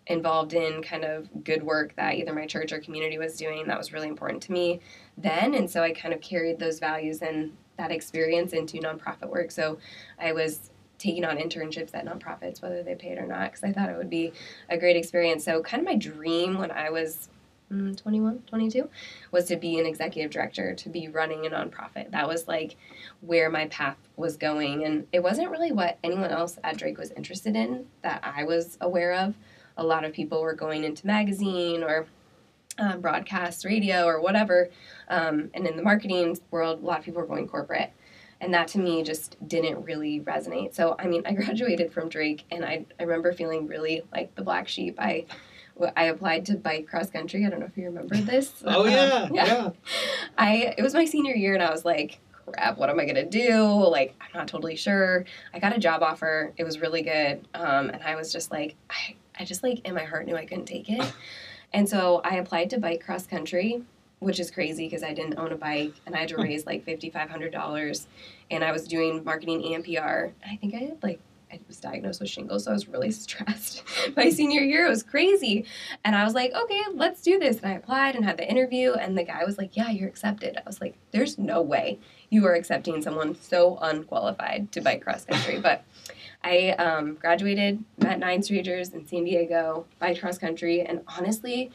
involved 0.09 0.53
in 0.53 0.83
kind 0.83 1.05
of 1.05 1.45
good 1.45 1.63
work 1.63 1.95
that 1.97 2.15
either 2.15 2.33
my 2.33 2.47
church 2.47 2.73
or 2.73 2.81
community 2.81 3.19
was 3.19 3.37
doing. 3.37 3.67
That 3.67 3.79
was 3.79 3.93
really 3.93 4.09
important 4.09 4.43
to 4.45 4.53
me 4.53 4.81
then, 5.17 5.55
and 5.55 5.71
so 5.71 5.83
I 5.83 5.93
kind 5.93 6.13
of 6.13 6.21
carried 6.21 6.59
those 6.59 6.79
values 6.79 7.23
and 7.23 7.53
that 7.79 7.91
experience 7.91 8.53
into 8.53 8.79
nonprofit 8.79 9.29
work. 9.29 9.51
So 9.51 9.79
I 10.21 10.33
was 10.33 10.71
taking 11.03 11.25
on 11.25 11.37
internships 11.37 11.95
at 11.95 12.07
nonprofits, 12.07 12.63
whether 12.63 12.83
they 12.83 12.95
paid 12.95 13.19
or 13.19 13.27
not, 13.27 13.51
because 13.51 13.65
I 13.65 13.73
thought 13.73 13.91
it 13.91 13.97
would 13.97 14.11
be 14.11 14.33
a 14.71 14.79
great 14.79 14.97
experience. 14.97 15.45
So, 15.45 15.63
kind 15.63 15.81
of 15.81 15.87
my 15.87 15.97
dream 15.97 16.59
when 16.59 16.71
I 16.71 16.91
was 16.91 17.29
mm, 17.73 17.97
21, 17.97 18.45
22 18.47 18.89
was 19.33 19.47
to 19.47 19.57
be 19.57 19.81
an 19.81 19.87
executive 19.87 20.31
director, 20.31 20.75
to 20.75 20.89
be 20.89 21.09
running 21.09 21.45
a 21.47 21.51
nonprofit. 21.51 22.13
That 22.13 22.29
was 22.29 22.47
like 22.47 22.77
where 23.21 23.51
my 23.51 23.67
path 23.67 23.97
was 24.17 24.37
going. 24.37 24.85
And 24.85 25.07
it 25.13 25.23
wasn't 25.23 25.51
really 25.51 25.73
what 25.73 25.99
anyone 26.05 26.31
else 26.31 26.59
at 26.63 26.77
Drake 26.77 26.99
was 26.99 27.11
interested 27.13 27.57
in 27.57 27.87
that 28.03 28.21
I 28.23 28.45
was 28.45 28.79
aware 28.81 29.15
of. 29.15 29.35
A 29.77 29.85
lot 29.85 30.05
of 30.05 30.13
people 30.13 30.43
were 30.43 30.55
going 30.55 30.85
into 30.85 31.07
magazine 31.07 31.83
or 31.83 32.07
um, 32.79 33.01
broadcast 33.01 33.65
radio 33.65 34.05
or 34.05 34.21
whatever. 34.21 34.71
Um, 35.09 35.51
and 35.55 35.67
in 35.67 35.77
the 35.77 35.83
marketing 35.83 36.39
world, 36.51 36.83
a 36.83 36.87
lot 36.87 36.99
of 36.99 37.05
people 37.05 37.21
were 37.21 37.27
going 37.29 37.49
corporate 37.49 37.93
and 38.41 38.53
that 38.53 38.67
to 38.69 38.79
me 38.79 39.03
just 39.05 39.37
didn't 39.47 39.83
really 39.85 40.21
resonate 40.21 40.75
so 40.75 40.97
i 40.99 41.07
mean 41.07 41.23
i 41.27 41.33
graduated 41.33 41.93
from 41.93 42.09
drake 42.09 42.45
and 42.51 42.65
i, 42.65 42.85
I 42.99 43.05
remember 43.05 43.33
feeling 43.33 43.69
really 43.69 44.03
like 44.13 44.35
the 44.35 44.43
black 44.43 44.67
sheep 44.67 44.97
i 44.99 45.25
I 45.97 46.05
applied 46.05 46.45
to 46.47 46.57
bike 46.57 46.87
cross 46.87 47.09
country. 47.09 47.47
I 47.47 47.49
don't 47.49 47.59
know 47.59 47.67
if 47.67 47.77
you 47.79 47.87
remember 47.87 48.15
this. 48.17 48.63
Oh 48.67 48.85
Um, 48.85 48.91
yeah, 48.91 49.29
yeah. 49.33 49.71
I 50.39 50.75
it 50.77 50.83
was 50.83 50.93
my 50.93 51.07
senior 51.07 51.35
year 51.35 51.55
and 51.55 51.63
I 51.63 51.71
was 51.71 51.85
like, 51.85 52.21
crap, 52.47 52.77
what 52.77 52.91
am 52.91 53.01
I 53.01 53.07
gonna 53.07 53.25
do? 53.25 53.65
Like, 53.65 54.15
I'm 54.21 54.29
not 54.35 54.49
totally 54.49 54.77
sure. 54.77 55.25
I 55.53 55.59
got 55.59 55.75
a 55.75 55.81
job 55.81 56.03
offer. 56.03 56.53
It 56.59 56.65
was 56.65 56.79
really 56.81 57.03
good. 57.03 57.49
Um, 57.55 57.89
and 57.89 58.03
I 58.03 58.17
was 58.17 58.31
just 58.31 58.51
like, 58.51 58.77
I, 58.91 59.15
I 59.43 59.45
just 59.45 59.65
like 59.65 59.85
in 59.85 59.93
my 59.93 60.05
heart 60.05 60.25
knew 60.25 60.37
I 60.37 60.47
couldn't 60.47 60.67
take 60.67 60.89
it. 60.89 61.13
and 61.73 61.89
so 61.89 62.21
I 62.25 62.37
applied 62.37 62.71
to 62.71 62.79
bike 62.79 63.05
cross 63.05 63.27
country, 63.27 63.83
which 64.21 64.39
is 64.39 64.53
crazy 64.53 64.87
because 64.87 65.03
I 65.03 65.13
didn't 65.13 65.37
own 65.37 65.51
a 65.51 65.57
bike 65.57 65.95
and 66.07 66.15
I 66.15 66.21
had 66.21 66.29
to 66.29 66.37
hmm. 66.37 66.43
raise 66.43 66.65
like 66.65 66.85
fifty 66.85 67.11
five 67.11 67.29
hundred 67.29 67.51
dollars 67.51 68.07
and 68.53 68.63
I 68.63 68.71
was 68.71 68.87
doing 68.87 69.25
marketing 69.25 69.75
and 69.75 69.85
PR. 69.85 70.29
I 70.49 70.57
think 70.61 70.77
I 70.77 70.79
did 70.79 71.03
like 71.03 71.19
I 71.53 71.59
was 71.67 71.81
diagnosed 71.81 72.21
with 72.21 72.31
shingles, 72.31 72.65
so 72.65 72.71
I 72.71 72.75
was 72.75 72.87
really 72.87 73.11
stressed. 73.27 73.83
My 74.17 74.31
senior 74.31 74.63
year 74.63 74.89
was 74.89 75.03
crazy. 75.03 75.67
And 76.05 76.17
I 76.17 76.25
was 76.25 76.35
like, 76.35 76.53
okay, 76.55 76.81
let's 76.95 77.21
do 77.21 77.39
this. 77.39 77.59
And 77.59 77.67
I 77.67 77.75
applied 77.75 78.15
and 78.15 78.25
had 78.25 78.39
the 78.39 78.49
interview, 78.49 78.93
and 78.93 79.19
the 79.19 79.23
guy 79.23 79.45
was 79.45 79.59
like, 79.59 79.77
yeah, 79.77 79.91
you're 79.91 80.09
accepted. 80.09 80.57
I 80.57 80.63
was 80.65 80.81
like, 80.81 80.95
there's 81.11 81.37
no 81.37 81.61
way 81.61 81.99
you 82.33 82.47
are 82.47 82.55
accepting 82.55 83.03
someone 83.03 83.35
so 83.35 83.77
unqualified 83.83 84.73
to 84.73 84.81
bike 84.81 85.03
cross 85.03 85.27
country. 85.27 85.61
but 85.61 85.85
I 86.43 86.71
um, 86.71 87.15
graduated, 87.17 87.85
met 87.99 88.19
nine 88.19 88.43
strangers 88.43 88.89
in 88.89 89.07
San 89.07 89.25
Diego, 89.25 89.85
bike 89.99 90.19
cross 90.19 90.39
country, 90.39 90.81
and 90.81 91.03
honestly, 91.07 91.71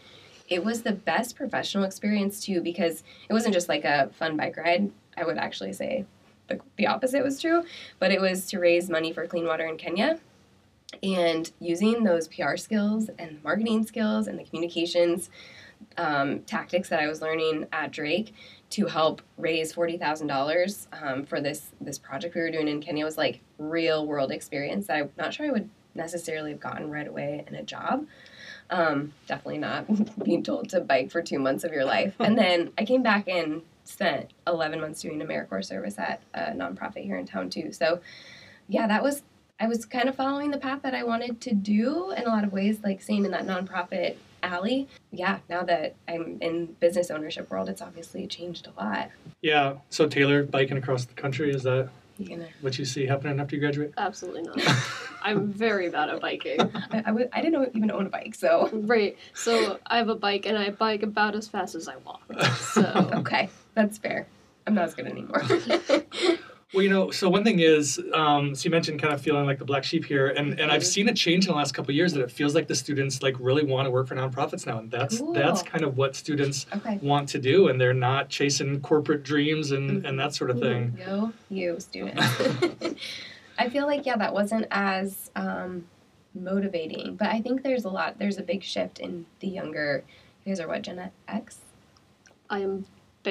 it 0.49 0.65
was 0.65 0.81
the 0.81 0.93
best 0.93 1.35
professional 1.35 1.83
experience 1.83 2.43
too 2.43 2.59
because 2.61 3.03
it 3.29 3.33
wasn't 3.33 3.53
just 3.53 3.69
like 3.69 3.85
a 3.85 4.09
fun 4.13 4.35
bike 4.35 4.57
ride. 4.57 4.89
I 5.15 5.25
would 5.25 5.37
actually 5.37 5.73
say 5.73 6.05
the, 6.47 6.59
the 6.75 6.87
opposite 6.87 7.23
was 7.23 7.39
true, 7.39 7.63
but 7.99 8.11
it 8.11 8.19
was 8.19 8.47
to 8.47 8.57
raise 8.57 8.89
money 8.89 9.13
for 9.13 9.27
clean 9.27 9.45
water 9.45 9.67
in 9.67 9.77
Kenya. 9.77 10.19
And 11.03 11.51
using 11.59 12.03
those 12.03 12.27
PR 12.29 12.55
skills 12.55 13.11
and 13.19 13.43
marketing 13.43 13.85
skills 13.85 14.25
and 14.25 14.39
the 14.39 14.43
communications 14.43 15.29
um, 15.97 16.39
tactics 16.41 16.89
that 16.89 16.99
I 16.99 17.07
was 17.07 17.21
learning 17.21 17.67
at 17.71 17.91
Drake 17.91 18.33
to 18.69 18.85
help 18.85 19.21
raise 19.37 19.73
forty 19.73 19.97
thousand 19.97 20.29
um, 20.29 20.37
dollars 20.37 20.87
for 21.27 21.39
this 21.39 21.71
this 21.79 21.97
project 21.97 22.35
we 22.35 22.41
were 22.41 22.51
doing 22.51 22.67
in 22.67 22.81
Kenya 22.81 23.05
was 23.05 23.17
like 23.17 23.41
real 23.57 24.05
world 24.05 24.31
experience 24.31 24.87
that 24.87 24.97
I'm 24.97 25.11
not 25.17 25.33
sure 25.33 25.45
I 25.45 25.51
would 25.51 25.69
necessarily 25.97 26.51
have 26.51 26.59
gotten 26.59 26.89
right 26.89 27.07
away 27.07 27.43
in 27.47 27.55
a 27.55 27.63
job. 27.63 28.05
Um, 28.69 29.13
definitely 29.27 29.57
not 29.59 29.85
being 30.23 30.43
told 30.43 30.69
to 30.69 30.81
bike 30.81 31.11
for 31.11 31.21
two 31.21 31.39
months 31.39 31.63
of 31.63 31.71
your 31.71 31.85
life. 31.85 32.15
And 32.19 32.37
then 32.39 32.71
I 32.77 32.85
came 32.85 33.03
back 33.03 33.27
and 33.27 33.63
spent 33.83 34.31
11 34.45 34.79
months 34.79 35.01
doing 35.01 35.19
AmeriCorps 35.19 35.65
service 35.65 35.97
at 35.97 36.21
a 36.33 36.51
nonprofit 36.51 37.03
here 37.03 37.17
in 37.17 37.25
town 37.25 37.49
too. 37.49 37.71
So, 37.71 38.01
yeah, 38.67 38.87
that 38.87 39.03
was 39.03 39.23
I 39.59 39.67
was 39.67 39.85
kind 39.85 40.07
of 40.07 40.15
following 40.15 40.51
the 40.51 40.59
path 40.59 40.83
that 40.83 40.93
I 40.93 41.03
wanted 41.03 41.41
to 41.41 41.53
do 41.55 42.11
in 42.11 42.25
a 42.25 42.29
lot 42.29 42.43
of 42.43 42.53
ways, 42.53 42.81
like 42.83 43.01
staying 43.01 43.25
in 43.25 43.31
that 43.31 43.47
nonprofit 43.47 44.17
alley. 44.47 44.87
Yeah, 45.11 45.39
now 45.49 45.63
that 45.63 45.95
I'm 46.07 46.37
in 46.41 46.67
business 46.79 47.11
ownership 47.11 47.49
world, 47.51 47.69
it's 47.69 47.81
obviously 47.81 48.25
changed 48.27 48.67
a 48.67 48.81
lot. 48.81 49.09
Yeah. 49.41 49.75
So 49.89 50.07
Taylor, 50.07 50.43
biking 50.43 50.77
across 50.77 51.05
the 51.05 51.13
country, 51.13 51.51
is 51.53 51.63
that 51.63 51.89
You 52.17 52.37
know, 52.37 52.47
what 52.61 52.79
you 52.79 52.85
see 52.85 53.05
happening 53.05 53.39
after 53.39 53.55
you 53.55 53.61
graduate? 53.61 53.93
Absolutely 53.97 54.43
not. 54.43 54.59
I'm 55.21 55.51
very 55.51 55.89
bad 55.89 56.09
at 56.09 56.21
biking. 56.21 56.59
I, 56.91 56.97
I, 56.99 57.01
w- 57.01 57.29
I 57.33 57.41
didn't 57.41 57.53
know, 57.53 57.69
even 57.73 57.91
own 57.91 58.07
a 58.07 58.09
bike, 58.09 58.33
so 58.35 58.69
Right. 58.73 59.17
So 59.33 59.79
I 59.85 59.97
have 59.97 60.09
a 60.09 60.15
bike 60.15 60.45
and 60.45 60.57
I 60.57 60.69
bike 60.71 61.03
about 61.03 61.35
as 61.35 61.47
fast 61.47 61.75
as 61.75 61.87
I 61.87 61.95
walk. 61.97 62.21
So 62.59 63.09
okay, 63.15 63.49
that's 63.75 63.97
fair. 63.97 64.27
I'm 64.65 64.73
not 64.73 64.85
as 64.85 64.93
good 64.95 65.07
anymore. 65.07 65.43
Well, 66.73 66.83
you 66.83 66.89
know, 66.89 67.11
so 67.11 67.29
one 67.29 67.45
thing 67.45 67.59
is, 67.59 67.97
um, 68.13 68.53
so 68.53 68.65
you 68.65 68.71
mentioned 68.71 69.01
kind 69.01 69.13
of 69.13 69.21
feeling 69.21 69.45
like 69.45 69.57
the 69.57 69.63
black 69.63 69.85
sheep 69.85 70.03
here, 70.03 70.27
and, 70.27 70.59
and 70.59 70.69
I've 70.69 70.81
Mhm. 70.81 70.85
seen 70.85 71.07
it 71.07 71.15
change 71.15 71.45
in 71.45 71.51
the 71.53 71.57
last 71.57 71.73
couple 71.73 71.91
of 71.91 71.95
years 71.95 72.11
that 72.11 72.21
it 72.21 72.29
feels 72.29 72.53
like 72.53 72.67
the 72.67 72.75
students 72.75 73.23
like 73.23 73.37
really 73.39 73.63
want 73.63 73.85
to 73.85 73.89
work 73.89 74.07
for 74.07 74.15
nonprofits 74.15 74.65
now, 74.67 74.79
and 74.79 74.91
that's 74.91 75.21
that's 75.33 75.63
kind 75.63 75.85
of 75.85 75.95
what 75.95 76.13
students 76.17 76.65
okay. 76.75 76.99
want 77.01 77.29
to 77.29 77.39
do, 77.39 77.69
and 77.69 77.79
they're 77.79 77.93
not 77.93 78.27
chasing 78.27 78.81
corporate 78.81 79.23
dreams 79.23 79.71
and, 79.71 80.05
and 80.05 80.19
that 80.19 80.35
sort 80.35 80.49
of 80.49 80.59
thing. 80.59 80.97
Go 81.05 81.31
you, 81.49 81.79
student. 81.79 82.19
I 83.57 83.69
feel 83.69 83.87
like 83.87 84.05
yeah, 84.05 84.17
that 84.17 84.33
wasn't 84.33 84.67
as 84.69 85.31
um, 85.37 85.85
motivating, 86.35 87.15
but 87.15 87.29
I 87.29 87.39
think 87.39 87.63
there's 87.63 87.85
a 87.85 87.89
lot. 87.89 88.19
There's 88.19 88.39
a 88.39 88.43
big 88.43 88.61
shift 88.61 88.99
in 88.99 89.25
the 89.39 89.47
younger. 89.47 90.03
You 90.43 90.51
guys 90.51 90.59
are 90.59 90.67
what 90.67 90.81
Gen 90.81 91.11
X? 91.29 91.59
I 92.49 92.59
am 92.59 92.85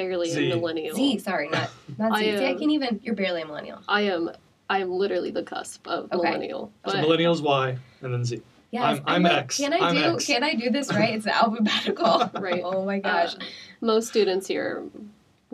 barely 0.04 0.30
Z. 0.30 0.50
a 0.50 0.56
millennial. 0.56 0.94
Z. 0.96 1.18
Sorry, 1.18 1.48
not 1.48 1.70
not 1.98 2.18
Z. 2.18 2.30
I, 2.32 2.36
See, 2.38 2.44
I 2.44 2.52
uh, 2.52 2.58
can't 2.58 2.70
even. 2.70 3.00
You're 3.02 3.14
barely 3.14 3.42
a 3.42 3.46
millennial. 3.46 3.80
I 3.88 4.02
am 4.02 4.30
I 4.68 4.78
am 4.80 4.90
literally 4.90 5.30
the 5.30 5.42
cusp 5.42 5.86
of 5.86 6.10
Okay. 6.12 6.28
millennial. 6.28 6.72
So 6.86 6.94
millennials 6.96 7.42
Y 7.42 7.76
and 8.02 8.12
then 8.12 8.24
Z. 8.24 8.42
Yes, 8.72 8.82
I'm- 8.82 9.02
I'm 9.06 9.22
like, 9.22 9.32
X. 9.32 9.58
Can 9.58 9.72
I 9.72 9.78
I'm 9.78 9.94
do? 9.94 10.14
X. 10.14 10.26
Can 10.26 10.42
I 10.44 10.54
do 10.54 10.70
this 10.70 10.92
right? 10.92 11.14
It's 11.14 11.26
alphabetical. 11.26 12.30
Right. 12.40 12.62
Oh 12.64 12.84
my 12.84 12.98
gosh. 12.98 13.34
uh, 13.34 13.38
most 13.80 14.08
students 14.08 14.46
here 14.46 14.84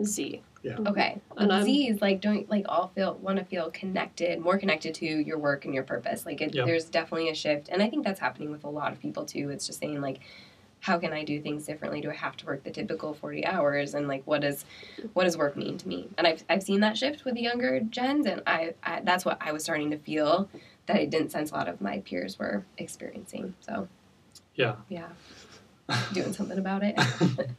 Z. 0.03 0.41
Yeah. 0.63 0.77
Okay. 0.87 1.19
And 1.37 1.51
I'm- 1.51 1.63
Z's 1.63 2.01
like 2.01 2.21
don't 2.21 2.49
like 2.49 2.65
all 2.67 2.91
feel 2.95 3.15
want 3.15 3.37
to 3.37 3.45
feel 3.45 3.69
connected, 3.71 4.39
more 4.39 4.57
connected 4.57 4.95
to 4.95 5.05
your 5.05 5.37
work 5.37 5.65
and 5.65 5.73
your 5.73 5.83
purpose. 5.83 6.25
Like 6.25 6.41
it, 6.41 6.55
Yeah. 6.55 6.65
there's 6.65 6.85
definitely 6.85 7.29
a 7.29 7.35
shift, 7.35 7.69
and 7.69 7.81
I 7.83 7.89
think 7.89 8.03
that's 8.05 8.19
happening 8.19 8.49
with 8.51 8.63
a 8.63 8.69
lot 8.69 8.91
of 8.91 8.99
people 8.99 9.25
too. 9.25 9.49
It's 9.49 9.67
just 9.67 9.79
saying 9.79 10.01
like, 10.01 10.19
how 10.83 10.99
can 10.99 11.13
I 11.13 11.23
do 11.23 11.39
things 11.41 11.65
differently? 11.65 12.01
Do 12.01 12.11
I 12.11 12.13
have 12.15 12.35
to 12.35 12.45
work 12.45 12.65
the 12.65 12.69
typical 12.69 13.13
forty 13.13 13.45
hours? 13.45 13.93
And 13.93 14.05
like, 14.09 14.21
what 14.27 14.41
does 14.41 14.65
what 15.13 15.23
does 15.23 15.37
work 15.37 15.55
mean 15.55 15.77
to 15.77 15.87
me? 15.87 16.09
And 16.17 16.27
I've 16.27 16.43
I've 16.49 16.61
seen 16.61 16.81
that 16.81 16.97
shift 16.97 17.23
with 17.23 17.35
the 17.35 17.41
younger 17.41 17.79
gens, 17.79 18.25
and 18.27 18.41
I, 18.45 18.73
I 18.83 18.99
that's 19.01 19.23
what 19.23 19.37
I 19.39 19.53
was 19.53 19.63
starting 19.63 19.89
to 19.91 19.97
feel 19.97 20.49
that 20.87 20.97
I 20.97 21.05
didn't 21.05 21.31
sense 21.31 21.51
a 21.51 21.53
lot 21.55 21.69
of 21.69 21.79
my 21.79 21.99
peers 21.99 22.37
were 22.37 22.65
experiencing. 22.77 23.55
So 23.61 23.87
Yeah. 24.55 24.75
yeah, 24.89 25.07
doing 26.11 26.33
something 26.39 26.57
about 26.59 26.83
it. 26.83 26.99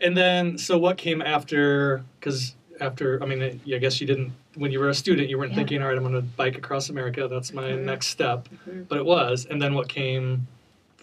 And 0.00 0.16
then, 0.16 0.56
so 0.58 0.78
what 0.78 0.96
came 0.96 1.20
after? 1.20 2.04
Because 2.20 2.54
after, 2.80 3.20
I 3.20 3.26
mean, 3.26 3.42
I 3.42 3.78
guess 3.78 4.00
you 4.00 4.06
didn't, 4.06 4.32
when 4.54 4.70
you 4.70 4.78
were 4.78 4.90
a 4.90 4.94
student, 4.94 5.28
you 5.28 5.36
weren't 5.36 5.50
Yeah. 5.50 5.56
thinking, 5.56 5.82
all 5.82 5.88
right, 5.88 5.96
I'm 5.96 6.04
going 6.04 6.14
to 6.14 6.22
bike 6.22 6.56
across 6.56 6.88
America. 6.88 7.26
That's 7.28 7.52
my 7.52 7.70
Mhm. 7.70 7.82
next 7.84 8.06
step. 8.06 8.48
Mhm. 8.68 8.86
But 8.86 8.98
it 8.98 9.04
was. 9.04 9.44
And 9.50 9.60
then 9.60 9.74
what 9.74 9.88
came 9.88 10.46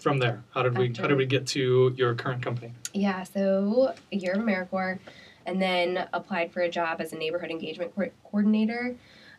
from 0.06 0.20
there? 0.20 0.40
How 0.54 0.62
did 0.62 0.78
we, 0.78 0.94
how 0.96 1.08
did 1.08 1.16
we 1.16 1.26
get 1.26 1.48
to 1.48 1.92
your 1.96 2.14
current 2.14 2.40
company? 2.40 2.72
Yeah, 2.94 3.24
so 3.24 3.92
a 4.12 4.16
year 4.16 4.34
of 4.34 4.38
AmeriCorps, 4.38 5.00
and 5.46 5.60
then 5.60 6.06
applied 6.12 6.52
for 6.52 6.60
a 6.60 6.70
job 6.70 7.00
as 7.00 7.12
a 7.12 7.16
neighborhood 7.16 7.50
engagement 7.50 7.92
co- 7.96 8.10
coordinator 8.22 8.94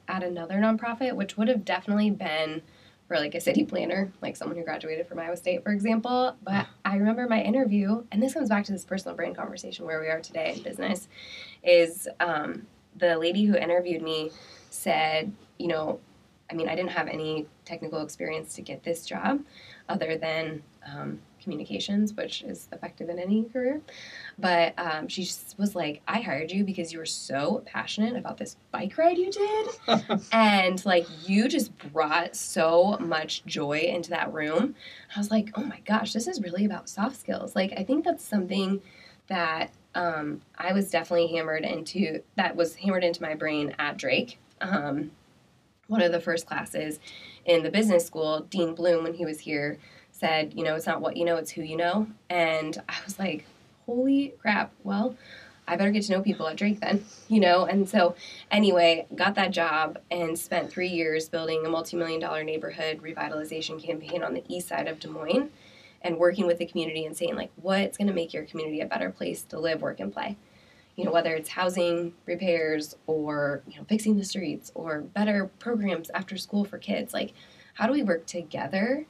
at 0.09 0.23
another 0.23 0.55
nonprofit, 0.55 1.15
which 1.15 1.37
would 1.37 1.47
have 1.47 1.63
definitely 1.63 2.09
been 2.09 2.61
for 3.07 3.15
like 3.15 3.33
a 3.33 3.39
city 3.39 3.63
planner, 3.63 4.11
like 4.21 4.35
someone 4.35 4.57
who 4.57 4.63
graduated 4.65 5.07
from 5.07 5.19
Iowa 5.19 5.37
State, 5.37 5.63
for 5.63 5.71
example. 5.71 6.35
But 6.43 6.67
I 6.83 6.97
remember 6.97 7.29
my 7.29 7.41
interview, 7.41 8.03
and 8.11 8.21
this 8.21 8.33
comes 8.33 8.49
back 8.49 8.65
to 8.65 8.73
this 8.73 8.83
personal 8.83 9.15
brand 9.15 9.37
conversation 9.37 9.85
where 9.85 10.01
we 10.01 10.07
are 10.07 10.19
today 10.19 10.51
in 10.57 10.63
business, 10.63 11.07
is 11.63 12.09
um, 12.19 12.67
the 12.97 13.17
lady 13.17 13.45
who 13.45 13.55
interviewed 13.55 14.01
me 14.01 14.31
said, 14.69 15.31
you 15.59 15.67
know, 15.67 16.01
I 16.51 16.55
mean, 16.55 16.67
I 16.67 16.75
didn't 16.75 16.91
have 16.91 17.07
any 17.07 17.45
technical 17.63 18.01
experience 18.01 18.55
to 18.55 18.61
get 18.61 18.83
this 18.83 19.05
job 19.05 19.41
other 19.89 20.17
than 20.17 20.61
um, 20.85 21.19
communications, 21.41 22.13
which 22.13 22.41
is 22.43 22.67
effective 22.73 23.09
in 23.09 23.19
any 23.19 23.43
career. 23.45 23.81
But 24.37 24.73
um, 24.77 25.07
she 25.07 25.23
just 25.23 25.57
was 25.57 25.75
like, 25.75 26.01
I 26.07 26.19
hired 26.19 26.51
you 26.51 26.63
because 26.63 26.91
you 26.91 26.99
were 26.99 27.05
so 27.05 27.63
passionate 27.65 28.15
about 28.17 28.37
this 28.37 28.57
bike 28.71 28.97
ride 28.97 29.17
you 29.17 29.31
did. 29.31 29.69
and 30.31 30.85
like, 30.85 31.07
you 31.25 31.47
just 31.47 31.71
brought 31.93 32.35
so 32.35 32.97
much 32.99 33.45
joy 33.45 33.79
into 33.79 34.09
that 34.09 34.33
room. 34.33 34.75
I 35.15 35.19
was 35.19 35.31
like, 35.31 35.49
oh 35.55 35.63
my 35.63 35.79
gosh, 35.85 36.13
this 36.13 36.27
is 36.27 36.41
really 36.41 36.65
about 36.65 36.89
soft 36.89 37.17
skills. 37.17 37.55
Like, 37.55 37.73
I 37.77 37.83
think 37.83 38.03
that's 38.03 38.23
something 38.23 38.81
that 39.27 39.71
um, 39.95 40.41
I 40.57 40.73
was 40.73 40.91
definitely 40.91 41.27
hammered 41.27 41.63
into, 41.63 42.21
that 42.35 42.55
was 42.55 42.75
hammered 42.75 43.03
into 43.03 43.21
my 43.21 43.35
brain 43.35 43.73
at 43.79 43.97
Drake. 43.97 44.39
Um, 44.61 45.11
one 45.87 46.01
of 46.01 46.11
the 46.11 46.19
first 46.19 46.45
classes 46.45 46.99
in 47.45 47.63
the 47.63 47.69
business 47.71 48.05
school, 48.05 48.41
Dean 48.49 48.75
Bloom, 48.75 49.03
when 49.03 49.13
he 49.13 49.25
was 49.25 49.39
here, 49.39 49.77
said, 50.11 50.53
you 50.55 50.63
know, 50.63 50.75
it's 50.75 50.85
not 50.85 51.01
what 51.01 51.15
you 51.15 51.25
know, 51.25 51.37
it's 51.37 51.51
who 51.51 51.61
you 51.61 51.77
know. 51.77 52.07
And 52.29 52.77
I 52.89 52.95
was 53.05 53.19
like, 53.19 53.45
holy 53.85 54.33
crap, 54.41 54.71
well, 54.83 55.15
I 55.67 55.75
better 55.75 55.91
get 55.91 56.03
to 56.03 56.13
know 56.13 56.21
people 56.21 56.47
at 56.47 56.55
Drake 56.55 56.79
then, 56.79 57.05
you 57.27 57.39
know? 57.39 57.65
And 57.65 57.87
so, 57.89 58.15
anyway, 58.49 59.05
got 59.15 59.35
that 59.35 59.51
job 59.51 59.99
and 60.09 60.37
spent 60.37 60.69
three 60.69 60.87
years 60.87 61.29
building 61.29 61.65
a 61.65 61.69
multi 61.69 61.97
million 61.97 62.19
dollar 62.19 62.43
neighborhood 62.43 63.01
revitalization 63.01 63.81
campaign 63.81 64.23
on 64.23 64.33
the 64.33 64.43
east 64.47 64.69
side 64.69 64.87
of 64.87 64.99
Des 64.99 65.09
Moines 65.09 65.49
and 66.01 66.17
working 66.17 66.47
with 66.47 66.57
the 66.57 66.65
community 66.65 67.05
and 67.05 67.17
saying, 67.17 67.35
like, 67.35 67.51
what's 67.55 67.97
going 67.97 68.07
to 68.07 68.13
make 68.13 68.33
your 68.33 68.43
community 68.43 68.79
a 68.81 68.85
better 68.85 69.09
place 69.09 69.43
to 69.43 69.59
live, 69.59 69.81
work, 69.81 69.99
and 69.99 70.13
play? 70.13 70.37
You 70.97 71.05
know, 71.05 71.11
whether 71.11 71.33
it's 71.35 71.49
housing 71.49 72.13
repairs 72.25 72.95
or, 73.05 73.61
you 73.67 73.77
know, 73.77 73.85
fixing 73.87 74.17
the 74.17 74.25
streets 74.25 74.71
or 74.75 75.01
better 75.01 75.49
programs 75.59 76.09
after 76.09 76.35
school 76.37 76.65
for 76.65 76.77
kids. 76.77 77.13
Like, 77.13 77.33
how 77.75 77.87
do 77.87 77.93
we 77.93 78.03
work 78.03 78.25
together 78.25 79.05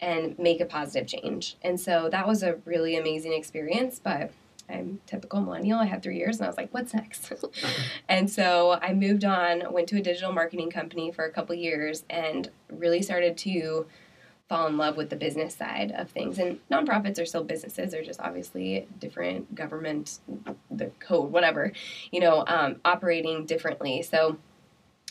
and 0.00 0.38
make 0.38 0.60
a 0.60 0.66
positive 0.66 1.06
change? 1.08 1.56
And 1.62 1.80
so 1.80 2.08
that 2.10 2.26
was 2.26 2.42
a 2.42 2.56
really 2.64 2.96
amazing 2.96 3.32
experience, 3.32 3.98
but 3.98 4.32
I'm 4.68 5.00
typical 5.06 5.40
millennial. 5.40 5.78
I 5.78 5.86
had 5.86 6.02
three 6.02 6.18
years 6.18 6.36
and 6.36 6.44
I 6.44 6.48
was 6.48 6.56
like, 6.56 6.72
what's 6.74 6.92
next? 6.92 7.32
and 8.08 8.28
so 8.30 8.78
I 8.82 8.92
moved 8.92 9.24
on, 9.24 9.72
went 9.72 9.88
to 9.88 9.96
a 9.96 10.02
digital 10.02 10.32
marketing 10.32 10.70
company 10.70 11.10
for 11.10 11.24
a 11.24 11.30
couple 11.30 11.54
years, 11.54 12.04
and 12.10 12.50
really 12.68 13.00
started 13.00 13.36
to 13.38 13.86
fall 14.48 14.66
in 14.66 14.78
love 14.78 14.96
with 14.96 15.10
the 15.10 15.16
business 15.16 15.54
side 15.54 15.92
of 15.92 16.10
things. 16.10 16.38
And 16.38 16.58
nonprofits 16.70 17.20
are 17.20 17.26
still 17.26 17.44
businesses, 17.44 17.92
they're 17.92 18.02
just 18.02 18.20
obviously 18.20 18.86
different 18.98 19.54
government, 19.54 20.18
the 20.70 20.86
code, 21.00 21.30
whatever, 21.30 21.72
you 22.10 22.20
know, 22.20 22.44
um, 22.46 22.76
operating 22.84 23.44
differently. 23.44 24.02
So 24.02 24.38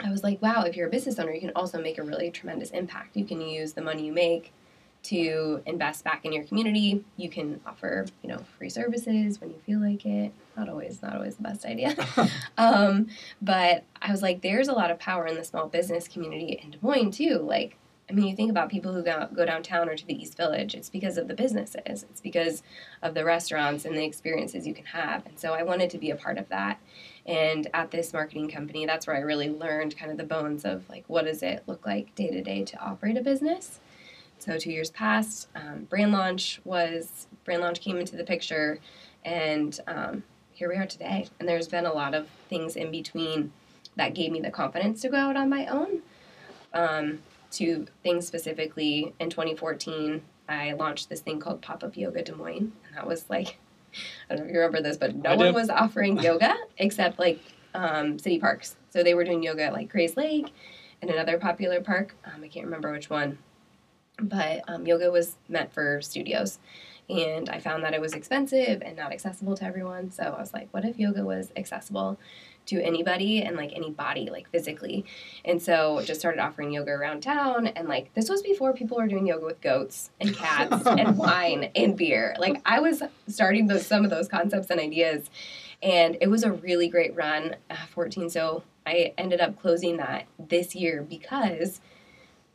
I 0.04 0.10
was 0.12 0.24
like, 0.24 0.42
wow, 0.42 0.64
if 0.64 0.76
you're 0.76 0.88
a 0.88 0.92
business 0.92 1.20
owner, 1.20 1.32
you 1.32 1.42
can 1.42 1.52
also 1.56 1.82
make 1.82 1.98
a 1.98 2.04
really 2.04 2.32
tremendous 2.32 2.72
impact. 2.72 3.16
You 3.16 3.26
can 3.26 3.42
use 3.42 3.74
the 3.74 3.82
money 3.82 4.06
you 4.06 4.12
make 4.12 4.54
to 5.04 5.62
invest 5.66 6.04
back 6.04 6.26
in 6.26 6.34
your 6.34 6.44
community. 6.44 7.04
You 7.16 7.30
can 7.30 7.62
offer, 7.66 8.06
you 8.22 8.30
know, 8.30 8.40
free 8.58 8.70
services 8.70 9.40
when 9.40 9.52
you 9.52 9.58
feel 9.66 9.80
like 9.80 10.06
it. 10.06 10.34
Not 10.56 10.70
always, 10.70 11.02
not 11.02 11.16
always 11.16 11.38
the 11.38 11.44
best 11.44 11.66
idea. 11.66 11.96
um, 12.58 13.08
but 13.42 13.84
I 14.02 14.12
was 14.12 14.22
like, 14.22 14.42
there's 14.42 14.68
a 14.68 14.74
lot 14.74 14.92
of 14.92 15.00
power 15.00 15.26
in 15.26 15.36
the 15.36 15.44
small 15.44 15.68
business 15.68 16.08
community 16.08 16.60
in 16.62 16.72
Des 16.72 16.78
Moines 16.82 17.12
too. 17.12 17.38
Like, 17.40 17.78
I 18.10 18.14
mean, 18.14 18.28
you 18.28 18.36
think 18.36 18.50
about 18.50 18.70
people 18.70 18.94
who 18.94 19.04
go, 19.04 19.28
go 19.36 19.46
downtown 19.46 19.90
or 19.90 19.96
to 19.96 20.06
the 20.06 20.14
East 20.14 20.38
Village, 20.38 20.76
it's 20.76 20.90
because 20.90 21.18
of 21.18 21.28
the 21.28 21.34
businesses, 21.34 22.04
it's 22.10 22.22
because 22.22 22.64
of 23.02 23.14
the 23.14 23.26
restaurants 23.26 23.84
and 23.84 23.98
the 23.98 24.06
experiences 24.06 24.66
you 24.66 24.74
can 24.74 24.86
have. 24.86 25.26
And 25.26 25.38
so 25.38 25.54
I 25.54 25.64
wanted 25.64 25.90
to 25.90 25.98
be 25.98 26.12
a 26.12 26.16
part 26.16 26.38
of 26.38 26.48
that. 26.48 26.80
And 27.26 27.68
at 27.74 27.92
this 27.92 28.14
marketing 28.14 28.50
company, 28.50 28.86
that's 28.86 29.08
where 29.08 29.16
I 29.18 29.20
really 29.20 29.50
learned 29.50 29.98
kind 29.98 30.10
of 30.10 30.18
the 30.18 30.24
bones 30.24 30.64
of 30.64 30.88
like, 30.90 31.04
what 31.08 31.26
does 31.26 31.44
it 31.44 31.64
look 31.68 31.86
like 31.86 32.16
day 32.16 32.30
to 32.30 32.42
day 32.42 32.64
to 32.64 32.80
operate 32.80 33.18
a 33.18 33.22
business? 33.22 33.82
So 34.40 34.58
two 34.58 34.72
years 34.72 34.90
passed. 34.90 35.50
Um, 35.56 35.86
brand 35.90 36.14
launch 36.14 36.62
was 36.64 37.28
brand 37.44 37.62
launch 37.62 37.82
came 37.82 37.98
into 37.98 38.16
the 38.16 38.24
picture, 38.24 38.80
and 39.26 39.78
um, 39.88 40.24
here 40.54 40.70
we 40.70 40.76
are 40.76 40.86
today. 40.86 41.28
And 41.40 41.50
there's 41.50 41.68
been 41.68 41.86
a 41.86 41.94
lot 41.94 42.14
of 42.14 42.30
things 42.48 42.76
in 42.76 42.92
between 42.92 43.52
that 43.96 44.14
gave 44.14 44.32
me 44.32 44.40
the 44.40 44.52
confidence 44.52 45.02
to 45.02 45.10
go 45.10 45.18
out 45.18 45.36
on 45.36 45.50
my 45.50 45.66
own. 45.66 46.02
Um, 46.74 47.20
to 47.52 47.88
things 48.04 48.28
specifically 48.28 49.14
in 49.20 49.30
2014, 49.30 50.22
I 50.50 50.74
launched 50.74 51.10
this 51.10 51.22
thing 51.22 51.40
called 51.40 51.62
Pop 51.62 51.84
Up 51.84 51.98
Yoga 51.98 52.24
Des 52.24 52.34
Moines, 52.34 52.72
and 52.88 52.96
that 52.96 53.06
was 53.08 53.30
like, 53.30 53.58
I 54.30 54.36
don't 54.36 54.40
know 54.40 54.46
if 54.46 54.54
you 54.54 54.60
remember 54.60 54.82
this, 54.82 54.98
but 54.98 55.16
no 55.16 55.32
I 55.32 55.36
one 55.36 55.48
do. 55.48 55.54
was 55.54 55.70
offering 55.70 56.18
yoga 56.20 56.56
except 56.78 57.20
like 57.20 57.40
um, 57.74 58.18
city 58.20 58.40
parks. 58.40 58.76
So 58.90 59.04
they 59.04 59.14
were 59.14 59.24
doing 59.24 59.44
yoga 59.44 59.64
at 59.64 59.74
like 59.74 59.90
Grays 59.90 60.18
Lake 60.18 60.54
and 61.02 61.12
another 61.12 61.38
popular 61.38 61.82
park. 61.82 62.16
Um, 62.26 62.44
I 62.44 62.48
can't 62.48 62.66
remember 62.66 62.92
which 62.92 63.10
one, 63.10 63.38
but 64.22 64.64
um, 64.68 64.86
yoga 64.86 65.12
was 65.12 65.36
meant 65.48 65.74
for 65.74 66.02
studios. 66.02 66.60
And 67.10 67.50
I 67.50 67.60
found 67.60 67.84
that 67.84 67.94
it 67.94 68.02
was 68.02 68.14
expensive 68.14 68.82
and 68.82 68.98
not 68.98 69.14
accessible 69.14 69.56
to 69.58 69.64
everyone. 69.64 70.12
So 70.12 70.24
I 70.24 70.40
was 70.40 70.54
like, 70.54 70.68
what 70.72 70.84
if 70.84 71.00
yoga 71.00 71.24
was 71.24 71.52
accessible 71.56 72.20
to 72.66 72.82
anybody 72.84 73.42
and 73.42 73.56
like 73.56 73.72
any 73.74 73.92
body, 73.92 74.30
like 74.30 74.50
physically? 74.50 75.06
And 75.46 75.62
so 75.62 76.02
just 76.04 76.20
started 76.20 76.42
offering 76.42 76.72
yoga 76.72 76.92
around 76.92 77.22
town. 77.22 77.68
And 77.68 77.88
like, 77.88 78.14
this 78.14 78.30
was 78.30 78.42
before 78.42 78.74
people 78.74 78.98
were 78.98 79.08
doing 79.08 79.26
yoga 79.26 79.46
with 79.46 79.62
goats 79.62 80.10
and 80.20 80.36
cats 80.36 80.86
and 80.86 81.18
wine 81.18 81.72
and 81.76 81.96
beer. 81.96 82.36
Like, 82.40 82.62
I 82.66 82.82
was 82.82 83.02
starting 83.28 83.68
those, 83.68 83.86
some 83.86 84.04
of 84.04 84.10
those 84.10 84.28
concepts 84.28 84.70
and 84.70 84.80
ideas. 84.80 85.30
And 85.82 86.18
it 86.20 86.28
was 86.28 86.44
a 86.44 86.52
really 86.52 86.90
great 86.90 87.16
run, 87.16 87.56
uh, 87.70 87.76
14. 87.92 88.30
So 88.30 88.64
I 88.86 89.14
ended 89.18 89.40
up 89.40 89.60
closing 89.62 89.98
that 89.98 90.26
this 90.38 90.76
year 90.76 91.04
because 91.04 91.80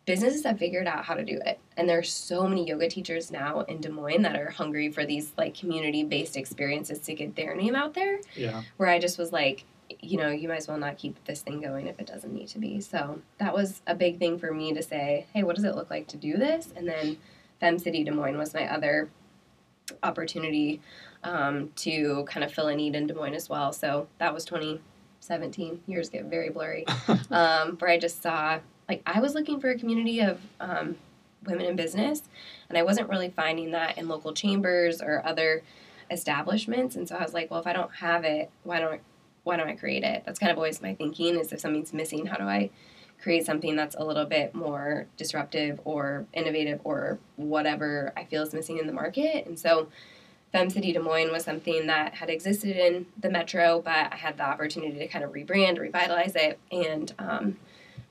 businesses 0.05 0.45
have 0.45 0.59
figured 0.59 0.87
out 0.87 1.05
how 1.05 1.15
to 1.15 1.25
do 1.25 1.39
it. 1.45 1.59
And 1.77 1.89
there 1.89 1.99
are 1.99 2.03
so 2.03 2.47
many 2.47 2.67
yoga 2.67 2.89
teachers 2.89 3.31
now 3.31 3.61
in 3.61 3.81
Des 3.81 3.89
Moines 3.89 4.23
that 4.23 4.37
are 4.37 4.51
hungry 4.51 4.91
for 4.91 5.07
these 5.07 5.33
like 5.39 5.55
community-based 5.55 6.37
experiences 6.37 6.99
to 7.01 7.15
get 7.15 7.37
their 7.37 7.55
name 7.55 7.77
out 7.77 7.95
there. 7.95 8.21
Yeah. 8.35 8.63
Where 8.77 8.89
I 8.89 8.99
just 8.99 9.19
was 9.19 9.33
like, 9.33 9.65
you 10.01 10.19
know, 10.19 10.31
you 10.31 10.49
might 10.49 10.57
as 10.57 10.69
well 10.69 10.79
not 10.79 10.97
keep 10.97 11.23
this 11.25 11.43
thing 11.43 11.61
going 11.61 11.87
if 11.87 11.99
it 12.01 12.07
doesn't 12.07 12.33
need 12.33 12.49
to 12.49 12.59
be. 12.59 12.81
So 12.81 13.21
that 13.39 13.55
was 13.55 13.83
a 13.87 13.95
big 13.95 14.19
thing 14.19 14.39
for 14.39 14.53
me 14.53 14.73
to 14.73 14.83
say, 14.83 15.27
hey, 15.35 15.43
what 15.43 15.55
does 15.55 15.65
it 15.65 15.77
look 15.77 15.91
like 15.91 16.09
to 16.09 16.17
do 16.17 16.37
this? 16.37 16.73
And 16.75 16.89
then 16.89 17.19
FemCity 17.61 18.05
Des 18.05 18.11
Moines 18.11 18.39
was 18.39 18.55
my 18.55 18.73
other 18.73 19.09
opportunity 20.03 20.81
um, 21.25 21.71
to 21.77 22.25
kind 22.25 22.43
of 22.43 22.53
fill 22.53 22.69
a 22.69 22.75
need 22.75 22.97
in 22.97 23.07
Des 23.07 23.15
Moines 23.15 23.35
as 23.35 23.49
well. 23.49 23.73
So 23.73 24.09
that 24.19 24.35
was 24.35 24.45
2017. 24.45 25.83
Years 25.87 26.09
get 26.09 26.25
very 26.25 26.51
blurry. 26.51 26.87
um, 27.31 27.77
where 27.79 27.91
I 27.91 27.99
just 27.99 28.23
saw, 28.23 28.59
like, 28.93 29.03
I 29.07 29.21
was 29.21 29.35
looking 29.35 29.59
for 29.61 29.71
a 29.71 29.79
community 29.79 30.21
of 30.21 30.41
um, 30.61 30.97
women 31.47 31.67
in 31.67 31.77
business, 31.77 32.23
and 32.69 32.77
I 32.77 32.83
wasn't 32.83 33.09
really 33.09 33.31
finding 33.31 33.71
that 33.71 33.97
in 33.97 34.07
local 34.07 34.33
chambers 34.33 35.01
or 35.01 35.25
other 35.25 35.63
establishments. 36.11 36.95
And 36.95 37.09
so 37.09 37.17
I 37.17 37.23
was 37.23 37.33
like, 37.33 37.51
well, 37.51 37.61
if 37.61 37.67
I 37.67 37.73
don't 37.73 37.95
have 37.97 38.25
it, 38.25 38.51
why 38.65 38.81
don't 38.81 39.01
why 39.45 39.57
don't 39.57 39.69
I 39.69 39.75
create 39.75 40.05
it? 40.05 40.23
That's 40.25 40.39
kind 40.39 40.53
of 40.53 40.59
always 40.59 40.81
my 40.81 40.95
thinking 40.95 41.37
is 41.37 41.53
if 41.53 41.59
something's 41.59 41.93
missing, 41.93 42.27
how 42.27 42.37
do 42.37 42.45
I 42.45 42.71
create 43.21 43.45
something 43.45 43.75
that's 43.75 43.97
a 43.97 44.05
little 44.05 44.25
bit 44.25 44.55
more 44.55 45.07
disruptive 45.17 45.81
or 45.85 46.27
innovative 46.33 46.81
or 46.85 47.19
whatever 47.37 48.13
I 48.17 48.25
feel 48.25 48.43
is 48.43 48.53
missing 48.53 48.79
in 48.79 48.87
the 48.87 48.93
market. 48.93 49.47
And 49.47 49.59
so 49.59 49.89
FemCity 50.55 50.93
Des 50.93 51.01
Moines 51.01 51.33
was 51.33 51.45
something 51.45 51.87
that 51.87 52.15
had 52.15 52.31
existed 52.31 52.77
in 52.77 53.07
the 53.19 53.31
metro, 53.31 53.81
but 53.81 54.13
I 54.13 54.17
had 54.17 54.37
the 54.37 54.45
opportunity 54.45 54.99
to 54.99 55.09
kind 55.09 55.25
of 55.25 55.33
rebrand, 55.33 55.79
revitalize 55.79 56.37
it, 56.37 56.59
and 56.71 57.13
um, 57.19 57.57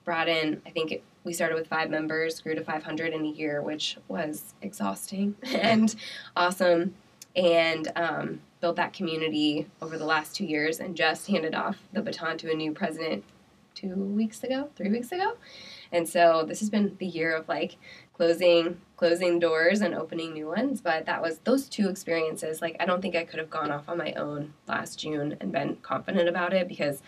brought 0.03 0.27
in, 0.27 0.61
I 0.65 0.69
think 0.71 0.91
it, 0.91 1.03
we 1.23 1.33
started 1.33 1.55
with 1.55 1.67
five 1.67 1.89
members, 1.89 2.41
grew 2.41 2.55
to 2.55 2.63
500 2.63 3.13
in 3.13 3.25
a 3.25 3.29
year, 3.29 3.61
which 3.61 3.97
was 4.07 4.53
exhausting 4.61 5.35
and 5.43 5.95
awesome, 6.35 6.95
and 7.35 7.91
um, 7.95 8.41
built 8.59 8.75
that 8.75 8.93
community 8.93 9.67
over 9.81 9.97
the 9.97 10.05
last 10.05 10.35
two 10.35 10.45
years 10.45 10.79
and 10.79 10.95
just 10.95 11.27
handed 11.27 11.55
off 11.55 11.77
the 11.93 12.01
baton 12.01 12.37
to 12.39 12.51
a 12.51 12.55
new 12.55 12.71
president 12.71 13.23
two 13.73 13.95
weeks 13.95 14.43
ago, 14.43 14.69
three 14.75 14.89
weeks 14.89 15.11
ago. 15.11 15.37
And 15.91 16.07
so 16.07 16.43
this 16.47 16.59
has 16.59 16.69
been 16.69 16.95
the 16.99 17.05
year 17.05 17.35
of 17.35 17.47
like 17.47 17.77
closing 18.21 18.79
closing 18.97 19.39
doors 19.39 19.81
and 19.81 19.95
opening 19.95 20.31
new 20.31 20.45
ones 20.45 20.79
but 20.79 21.07
that 21.07 21.23
was 21.23 21.39
those 21.39 21.67
two 21.67 21.89
experiences 21.89 22.61
like 22.61 22.75
i 22.79 22.85
don't 22.85 23.01
think 23.01 23.15
i 23.15 23.23
could 23.23 23.39
have 23.39 23.49
gone 23.49 23.71
off 23.71 23.89
on 23.89 23.97
my 23.97 24.13
own 24.13 24.53
last 24.67 24.99
june 24.99 25.35
and 25.41 25.51
been 25.51 25.75
confident 25.77 26.29
about 26.29 26.53
it 26.53 26.67
because 26.67 27.01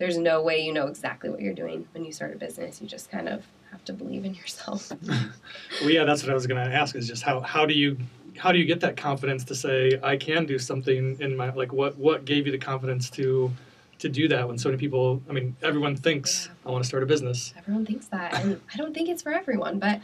there's 0.00 0.18
no 0.18 0.42
way 0.42 0.58
you 0.58 0.72
know 0.72 0.88
exactly 0.88 1.30
what 1.30 1.40
you're 1.40 1.54
doing 1.54 1.86
when 1.92 2.04
you 2.04 2.10
start 2.12 2.32
a 2.34 2.36
business 2.36 2.80
you 2.82 2.88
just 2.88 3.08
kind 3.10 3.28
of 3.28 3.44
have 3.70 3.84
to 3.84 3.92
believe 3.92 4.24
in 4.24 4.34
yourself 4.34 4.90
Well, 5.80 5.90
yeah, 5.90 6.04
that's 6.04 6.22
what 6.22 6.30
I 6.30 6.34
was 6.34 6.46
going 6.46 6.62
to 6.64 6.74
ask. 6.74 6.96
Is 6.96 7.06
just 7.06 7.22
how 7.22 7.40
how 7.40 7.64
do 7.66 7.74
you 7.74 7.96
how 8.36 8.50
do 8.52 8.58
you 8.58 8.64
get 8.64 8.80
that 8.80 8.96
confidence 8.96 9.44
to 9.44 9.54
say 9.54 9.98
I 10.02 10.16
can 10.16 10.44
do 10.46 10.58
something 10.58 11.16
in 11.20 11.36
my 11.36 11.50
like 11.52 11.72
what 11.72 11.96
what 11.96 12.24
gave 12.24 12.46
you 12.46 12.52
the 12.52 12.58
confidence 12.58 13.08
to 13.10 13.52
to 14.00 14.08
do 14.08 14.26
that 14.28 14.48
when 14.48 14.58
so 14.58 14.68
many 14.70 14.78
people 14.78 15.22
I 15.28 15.32
mean 15.32 15.54
everyone 15.62 15.94
thinks 15.96 16.48
I 16.66 16.70
want 16.70 16.82
to 16.82 16.88
start 16.88 17.02
a 17.02 17.06
business. 17.06 17.54
everyone 17.56 17.86
thinks 17.86 18.06
that 18.08 18.34
and 18.34 18.60
i 18.72 18.76
don't 18.76 18.94
think 18.94 19.08
it's 19.08 19.22
for 19.22 19.32
everyone 19.32 19.78
but 19.78 20.00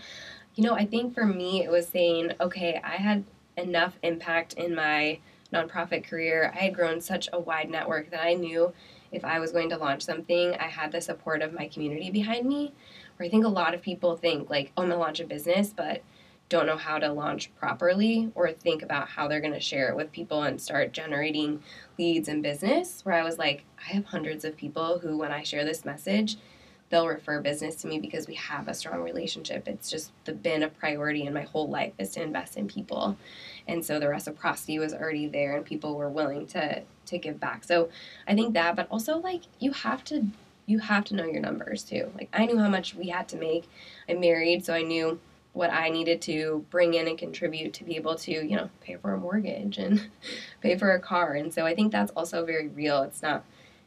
you 0.54 0.62
know 0.64 0.74
i 0.74 0.84
think 0.86 1.14
for 1.14 1.24
me 1.26 1.64
it 1.64 1.70
was 1.70 1.86
saying 1.88 2.32
okay 2.40 2.80
i 2.84 2.96
had 2.96 3.24
enough 3.56 3.94
impact 4.02 4.52
in 4.54 4.74
my 4.74 5.18
nonprofit 5.52 6.04
career 6.04 6.52
i 6.54 6.58
had 6.64 6.74
grown 6.74 7.00
such 7.00 7.28
a 7.32 7.40
wide 7.40 7.70
network 7.70 8.10
that 8.10 8.22
i 8.22 8.34
knew 8.34 8.72
if 9.12 9.24
i 9.24 9.38
was 9.38 9.52
going 9.52 9.68
to 9.68 9.76
launch 9.76 10.02
something 10.02 10.54
i 10.54 10.66
had 10.66 10.92
the 10.92 11.00
support 11.00 11.42
of 11.42 11.52
my 11.52 11.66
community 11.68 12.10
behind 12.10 12.46
me 12.46 12.72
where 13.16 13.26
i 13.26 13.30
think 13.30 13.44
a 13.44 13.48
lot 13.48 13.74
of 13.74 13.82
people 13.82 14.16
think 14.16 14.48
like 14.50 14.72
oh 14.76 14.82
i'm 14.82 14.88
going 14.88 14.98
to 14.98 15.02
launch 15.04 15.20
a 15.20 15.26
business 15.26 15.72
but 15.76 16.02
don't 16.48 16.66
know 16.66 16.76
how 16.76 16.96
to 16.98 17.12
launch 17.12 17.52
properly 17.56 18.30
or 18.36 18.52
think 18.52 18.82
about 18.82 19.08
how 19.08 19.26
they're 19.26 19.40
going 19.40 19.52
to 19.52 19.58
share 19.58 19.88
it 19.88 19.96
with 19.96 20.12
people 20.12 20.42
and 20.44 20.60
start 20.60 20.92
generating 20.92 21.60
leads 21.98 22.28
in 22.28 22.40
business 22.40 23.04
where 23.04 23.14
i 23.14 23.24
was 23.24 23.38
like 23.38 23.64
i 23.78 23.92
have 23.92 24.04
hundreds 24.04 24.44
of 24.44 24.56
people 24.56 24.98
who 25.00 25.16
when 25.16 25.32
i 25.32 25.42
share 25.42 25.64
this 25.64 25.84
message 25.84 26.36
they'll 26.88 27.08
refer 27.08 27.40
business 27.40 27.76
to 27.76 27.88
me 27.88 27.98
because 27.98 28.26
we 28.26 28.34
have 28.34 28.68
a 28.68 28.74
strong 28.74 29.02
relationship. 29.02 29.66
It's 29.66 29.90
just 29.90 30.12
the, 30.24 30.32
been 30.32 30.62
a 30.62 30.68
priority 30.68 31.24
in 31.24 31.34
my 31.34 31.42
whole 31.42 31.68
life 31.68 31.92
is 31.98 32.10
to 32.10 32.22
invest 32.22 32.56
in 32.56 32.68
people, 32.68 33.16
and 33.68 33.84
so 33.84 33.98
the 33.98 34.08
reciprocity 34.08 34.78
was 34.78 34.94
already 34.94 35.26
there, 35.26 35.56
and 35.56 35.64
people 35.64 35.96
were 35.96 36.08
willing 36.08 36.46
to 36.48 36.82
to 37.06 37.18
give 37.18 37.38
back. 37.38 37.64
So 37.64 37.88
I 38.26 38.34
think 38.34 38.54
that, 38.54 38.76
but 38.76 38.88
also 38.90 39.18
like 39.18 39.42
you 39.58 39.72
have 39.72 40.04
to 40.04 40.26
you 40.66 40.80
have 40.80 41.04
to 41.06 41.14
know 41.14 41.24
your 41.24 41.40
numbers 41.40 41.82
too. 41.82 42.10
Like 42.14 42.28
I 42.32 42.46
knew 42.46 42.58
how 42.58 42.68
much 42.68 42.94
we 42.94 43.08
had 43.08 43.28
to 43.28 43.36
make. 43.36 43.68
I'm 44.08 44.20
married, 44.20 44.64
so 44.64 44.74
I 44.74 44.82
knew 44.82 45.20
what 45.52 45.72
I 45.72 45.88
needed 45.88 46.20
to 46.22 46.66
bring 46.70 46.94
in 46.94 47.08
and 47.08 47.16
contribute 47.16 47.72
to 47.74 47.84
be 47.84 47.96
able 47.96 48.14
to, 48.16 48.30
you 48.30 48.56
know, 48.56 48.68
pay 48.82 48.96
for 48.96 49.14
a 49.14 49.18
mortgage 49.18 49.78
and 49.78 50.08
pay 50.60 50.76
for 50.76 50.90
a 50.90 51.00
car. 51.00 51.32
And 51.32 51.52
so 51.52 51.64
I 51.64 51.74
think 51.74 51.92
that's 51.92 52.12
also 52.12 52.44
very 52.44 52.68
real. 52.68 53.02
It's 53.02 53.22
not 53.22 53.44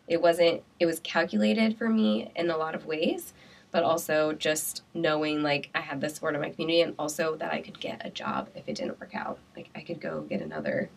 it 0.08 0.22
wasn't 0.22 0.64
it 0.80 0.86
was 0.86 1.00
calculated 1.02 1.78
for 1.78 1.88
me 1.88 2.32
in 2.36 2.50
a 2.50 2.58
lot 2.58 2.76
of 2.76 2.86
ways 2.86 3.34
but 3.72 3.84
also 3.84 4.34
just 4.34 4.84
knowing 4.94 5.44
like 5.44 5.70
i 5.76 5.80
had 5.80 6.02
the 6.02 6.10
support 6.10 6.36
of 6.36 6.42
my 6.42 6.50
community 6.50 6.82
and 6.82 6.94
also 7.00 7.36
that 7.36 7.52
i 7.54 7.62
could 7.62 7.80
get 7.80 8.02
a 8.06 8.10
job 8.10 8.50
if 8.56 8.68
it 8.68 8.76
didn't 8.76 9.00
work 9.00 9.16
out 9.16 9.38
like 9.56 9.70
i 9.76 9.82
could 9.82 10.00
go 10.02 10.22
get 10.22 10.42
another 10.42 10.90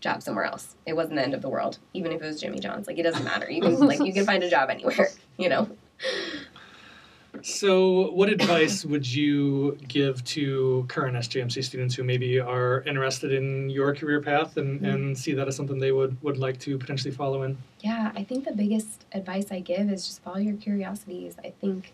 job 0.00 0.22
somewhere 0.22 0.44
else 0.44 0.76
it 0.86 0.94
wasn't 0.94 1.14
the 1.14 1.22
end 1.22 1.34
of 1.34 1.42
the 1.42 1.48
world 1.48 1.78
even 1.94 2.12
if 2.12 2.20
it 2.22 2.26
was 2.26 2.40
jimmy 2.40 2.58
john's 2.58 2.86
like 2.86 2.98
it 2.98 3.02
doesn't 3.02 3.24
matter 3.24 3.50
you 3.50 3.60
can 3.62 3.74
like 3.86 4.00
you 4.00 4.12
can 4.12 4.26
find 4.26 4.42
a 4.42 4.50
job 4.50 4.68
anywhere 4.70 5.08
you 5.38 5.48
know 5.48 5.68
So, 7.42 8.10
what 8.12 8.30
advice 8.30 8.84
would 8.84 9.06
you 9.06 9.76
give 9.86 10.24
to 10.24 10.86
current 10.88 11.16
SJMC 11.16 11.62
students 11.62 11.94
who 11.94 12.02
maybe 12.02 12.40
are 12.40 12.82
interested 12.86 13.30
in 13.32 13.68
your 13.68 13.94
career 13.94 14.20
path 14.22 14.56
and, 14.56 14.80
Mm-hmm. 14.80 14.84
and 14.86 15.18
see 15.18 15.32
that 15.34 15.46
as 15.46 15.54
something 15.54 15.78
they 15.78 15.92
would, 15.92 16.16
would 16.22 16.38
like 16.38 16.58
to 16.60 16.78
potentially 16.78 17.12
follow 17.12 17.42
in? 17.42 17.58
Yeah, 17.80 18.10
I 18.16 18.24
think 18.24 18.46
the 18.46 18.52
biggest 18.54 19.04
advice 19.12 19.52
I 19.52 19.60
give 19.60 19.90
is 19.90 20.06
just 20.06 20.22
follow 20.22 20.38
your 20.38 20.56
curiosities. 20.56 21.36
I 21.44 21.50
think 21.60 21.92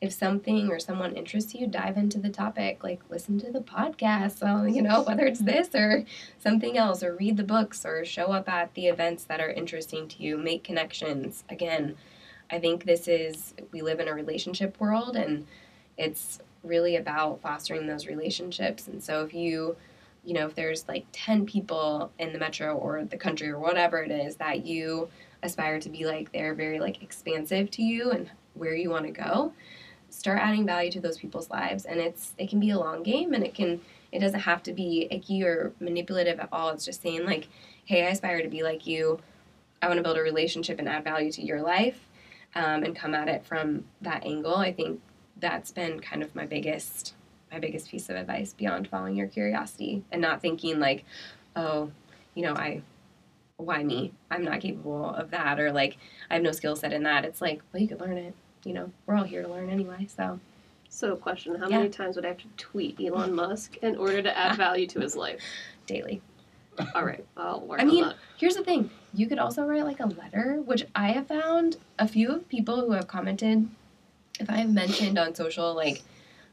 if 0.00 0.12
something 0.12 0.68
or 0.68 0.78
someone 0.78 1.16
interests 1.16 1.54
you, 1.54 1.66
dive 1.66 1.96
into 1.96 2.18
the 2.18 2.28
topic. 2.28 2.82
Like 2.82 3.00
listen 3.08 3.38
to 3.40 3.50
the 3.50 3.60
podcast, 3.60 4.42
well, 4.42 4.68
you 4.76 4.82
know, 4.82 5.02
whether 5.02 5.26
it's 5.26 5.40
this 5.40 5.74
or 5.74 6.04
something 6.38 6.76
else, 6.76 7.02
or 7.02 7.14
read 7.14 7.36
the 7.36 7.44
books, 7.44 7.84
or 7.84 8.04
show 8.04 8.26
up 8.26 8.48
at 8.48 8.74
the 8.74 8.86
events 8.86 9.24
that 9.24 9.40
are 9.40 9.50
interesting 9.50 10.08
to 10.08 10.22
you. 10.22 10.36
Make 10.36 10.64
connections. 10.64 11.44
Again, 11.48 11.96
I 12.50 12.58
think 12.58 12.84
this 12.84 13.08
is 13.08 13.54
we 13.72 13.82
live 13.82 14.00
in 14.00 14.08
a 14.08 14.14
relationship 14.14 14.78
world, 14.80 15.16
and 15.16 15.46
it's 15.96 16.40
really 16.62 16.96
about 16.96 17.40
fostering 17.40 17.86
those 17.86 18.06
relationships. 18.06 18.88
And 18.88 19.02
so 19.02 19.24
if 19.24 19.32
you, 19.32 19.76
you 20.24 20.34
know, 20.34 20.46
if 20.46 20.54
there's 20.54 20.86
like 20.88 21.06
10 21.12 21.46
people 21.46 22.10
in 22.18 22.32
the 22.32 22.38
metro 22.38 22.76
or 22.76 23.04
the 23.04 23.16
country 23.16 23.48
or 23.48 23.58
whatever 23.58 24.02
it 24.02 24.10
is 24.10 24.36
that 24.36 24.66
you 24.66 25.08
aspire 25.42 25.78
to 25.80 25.88
be 25.88 26.04
like, 26.04 26.32
they're 26.32 26.54
very 26.54 26.80
like 26.80 27.02
expansive 27.02 27.70
to 27.72 27.82
you 27.82 28.10
and 28.10 28.30
where 28.54 28.74
you 28.74 28.90
want 28.90 29.04
to 29.04 29.12
go, 29.12 29.52
start 30.16 30.38
adding 30.40 30.64
value 30.64 30.90
to 30.90 31.00
those 31.00 31.18
people's 31.18 31.50
lives. 31.50 31.84
And 31.84 32.00
it's, 32.00 32.32
it 32.38 32.48
can 32.48 32.58
be 32.58 32.70
a 32.70 32.78
long 32.78 33.02
game 33.02 33.34
and 33.34 33.44
it 33.44 33.54
can, 33.54 33.80
it 34.12 34.20
doesn't 34.20 34.40
have 34.40 34.62
to 34.64 34.72
be 34.72 35.08
icky 35.10 35.42
or 35.42 35.72
manipulative 35.78 36.40
at 36.40 36.48
all. 36.52 36.70
It's 36.70 36.84
just 36.84 37.02
saying 37.02 37.26
like, 37.26 37.48
hey, 37.84 38.06
I 38.06 38.10
aspire 38.10 38.42
to 38.42 38.48
be 38.48 38.62
like 38.62 38.86
you. 38.86 39.20
I 39.82 39.88
want 39.88 39.98
to 39.98 40.02
build 40.02 40.16
a 40.16 40.22
relationship 40.22 40.78
and 40.78 40.88
add 40.88 41.04
value 41.04 41.30
to 41.32 41.42
your 41.42 41.60
life 41.60 42.08
um, 42.54 42.82
and 42.82 42.96
come 42.96 43.14
at 43.14 43.28
it 43.28 43.44
from 43.44 43.84
that 44.00 44.24
angle. 44.24 44.56
I 44.56 44.72
think 44.72 45.00
that's 45.38 45.70
been 45.70 46.00
kind 46.00 46.22
of 46.22 46.34
my 46.34 46.46
biggest 46.46 47.14
my 47.52 47.60
biggest 47.60 47.88
piece 47.88 48.08
of 48.08 48.16
advice 48.16 48.52
beyond 48.52 48.88
following 48.88 49.14
your 49.14 49.28
curiosity 49.28 50.02
and 50.10 50.20
not 50.20 50.42
thinking 50.42 50.80
like, 50.80 51.04
oh, 51.54 51.92
you 52.34 52.42
know, 52.42 52.54
I 52.54 52.82
why 53.58 53.84
me? 53.84 54.12
I'm 54.30 54.44
not 54.44 54.60
capable 54.60 55.10
of 55.10 55.30
that 55.30 55.60
or 55.60 55.72
like 55.72 55.98
I 56.30 56.34
have 56.34 56.42
no 56.42 56.52
skill 56.52 56.74
set 56.74 56.92
in 56.92 57.04
that. 57.04 57.24
It's 57.24 57.40
like, 57.40 57.62
well, 57.72 57.82
you 57.82 57.88
could 57.88 58.00
learn 58.00 58.18
it. 58.18 58.34
You 58.66 58.72
know, 58.74 58.90
we're 59.06 59.14
all 59.14 59.22
here 59.24 59.42
to 59.42 59.48
learn 59.48 59.70
anyway. 59.70 60.08
So 60.14 60.40
So, 60.88 61.14
question: 61.14 61.54
How 61.54 61.68
Yeah. 61.68 61.78
many 61.78 61.88
times 61.90 62.16
would 62.16 62.24
I 62.24 62.28
have 62.28 62.38
to 62.38 62.48
tweet 62.56 62.98
Elon 63.00 63.32
Musk 63.32 63.76
in 63.78 63.96
order 63.96 64.20
to 64.22 64.36
add 64.36 64.56
value 64.66 64.86
to 64.88 65.00
his 65.00 65.14
life? 65.14 65.40
daily. 65.86 66.20
All 66.96 67.04
right, 67.04 67.24
I'll 67.36 67.60
work 67.60 67.80
I 67.80 67.84
mean, 67.84 68.02
that. 68.04 68.16
Here's 68.36 68.56
the 68.56 68.64
thing: 68.64 68.90
you 69.14 69.28
could 69.28 69.38
also 69.38 69.64
write 69.64 69.84
like 69.84 70.00
a 70.00 70.06
letter, 70.06 70.60
which 70.64 70.84
I 70.96 71.12
have 71.12 71.28
found 71.28 71.76
a 71.98 72.08
few 72.08 72.30
of 72.32 72.48
people 72.48 72.80
who 72.84 72.90
have 72.92 73.06
commented. 73.06 73.68
If 74.40 74.50
I 74.50 74.56
have 74.56 74.70
mentioned 74.70 75.16
on 75.16 75.34
social, 75.34 75.72
like, 75.72 76.02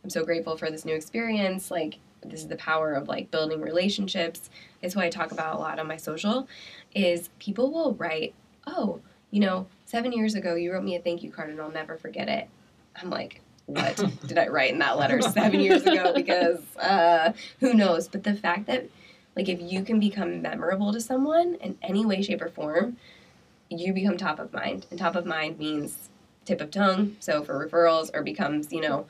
I'm 0.04 0.10
so 0.12 0.24
grateful 0.24 0.56
for 0.56 0.70
this 0.70 0.86
new 0.86 0.94
experience, 0.96 1.70
like, 1.72 1.98
this 2.24 2.40
is 2.42 2.48
the 2.48 2.56
power 2.56 2.94
of 2.94 3.08
like 3.10 3.32
building 3.32 3.60
relationships. 3.60 4.50
It's 4.84 4.96
what 4.96 5.04
I 5.04 5.10
talk 5.10 5.32
about 5.32 5.56
a 5.56 5.60
lot 5.60 5.80
on 5.80 5.88
my 5.88 5.98
social. 5.98 6.48
Is 6.94 7.30
people 7.40 7.72
will 7.74 7.96
write, 7.96 8.34
oh, 8.68 9.02
you 9.34 9.40
know, 9.40 9.66
seven 9.86 10.12
years 10.12 10.36
ago 10.36 10.54
you 10.54 10.72
wrote 10.72 10.84
me 10.84 10.96
a 10.96 11.00
thank 11.00 11.24
you 11.24 11.32
card 11.32 11.50
and 11.50 11.60
I'll 11.60 11.72
never 11.72 11.98
forget 11.98 12.30
it. 12.30 12.48
I'm 12.96 13.10
like, 13.10 13.42
what 13.66 13.96
did 14.28 14.38
I 14.38 14.48
write 14.48 14.72
in 14.72 14.78
that 14.78 15.00
letter 15.00 15.22
seven 15.24 15.60
years 15.60 15.82
ago? 15.82 16.14
Because 16.14 16.60
uh, 16.78 17.34
who 17.60 17.74
knows? 17.74 18.08
But 18.08 18.24
the 18.24 18.36
fact 18.36 18.68
that 18.68 18.88
like 19.36 19.50
if 19.50 19.60
you 19.60 19.84
can 19.84 20.00
become 20.00 20.44
memorable 20.44 20.94
to 20.94 21.02
someone 21.02 21.56
in 21.56 21.80
any 21.82 22.06
way, 22.06 22.22
shape, 22.22 22.44
or 22.44 22.50
form, 22.50 22.98
you 23.70 23.92
become 23.92 24.18
top 24.18 24.38
of 24.38 24.54
mind. 24.54 24.86
And 24.92 25.00
top 25.00 25.16
of 25.16 25.26
mind 25.26 25.58
means 25.58 26.10
tip 26.46 26.62
of 26.62 26.70
tongue. 26.70 27.16
So 27.20 27.44
for 27.44 27.68
referrals, 27.68 28.12
or 28.14 28.22
becomes 28.22 28.72
you 28.72 28.82
know 28.82 29.08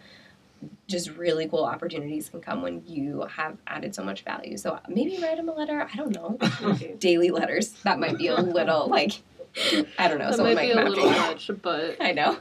just 0.87 1.09
really 1.17 1.49
cool 1.49 1.65
opportunities 1.65 2.29
can 2.29 2.39
come 2.39 2.61
when 2.61 2.81
you 2.87 3.27
have 3.35 3.57
added 3.67 3.93
so 3.93 4.01
much 4.01 4.23
value. 4.23 4.55
So 4.55 4.79
maybe 4.87 5.21
write 5.21 5.35
them 5.35 5.49
a 5.49 5.53
letter. 5.53 5.85
I 5.91 5.97
don't 5.97 6.15
know. 6.15 6.37
Daily 6.99 7.29
letters. 7.29 7.71
That 7.83 7.99
might 7.99 8.17
be 8.17 8.27
a 8.27 8.37
little 8.37 8.87
like 8.87 9.21
I 9.99 10.07
don't 10.07 10.17
know. 10.17 10.25
That 10.29 10.35
someone 10.35 10.55
might 10.55 10.61
be 10.61 10.71
a 10.71 10.83
little 10.83 11.09
after 11.09 11.53
much, 11.53 11.61
but. 11.61 11.97
I 12.01 12.11
know. 12.11 12.37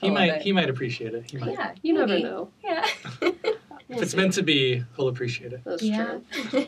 He 0.00 0.06
I 0.06 0.10
love 0.10 0.14
might 0.14 0.32
it. 0.34 0.42
he 0.42 0.52
might 0.52 0.70
appreciate 0.70 1.14
it. 1.14 1.30
He 1.30 1.36
might. 1.36 1.52
Yeah, 1.52 1.74
you 1.82 1.94
never 1.94 2.06
maybe. 2.06 2.22
know. 2.22 2.50
Yeah. 2.64 2.86
If 3.90 4.00
it's 4.02 4.14
meant 4.14 4.34
to 4.34 4.42
be, 4.44 4.84
he'll 4.94 5.08
appreciate 5.08 5.52
it. 5.52 5.62
That's 5.64 5.82
yeah. 5.82 6.18
true. 6.30 6.66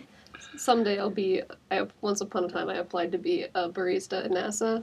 Someday 0.56 0.98
I'll 0.98 1.08
be. 1.08 1.42
I 1.70 1.86
once 2.00 2.20
upon 2.20 2.44
a 2.44 2.48
time 2.48 2.68
I 2.68 2.78
applied 2.78 3.12
to 3.12 3.18
be 3.18 3.44
a 3.54 3.68
barista 3.70 4.24
at 4.24 4.32
NASA. 4.32 4.82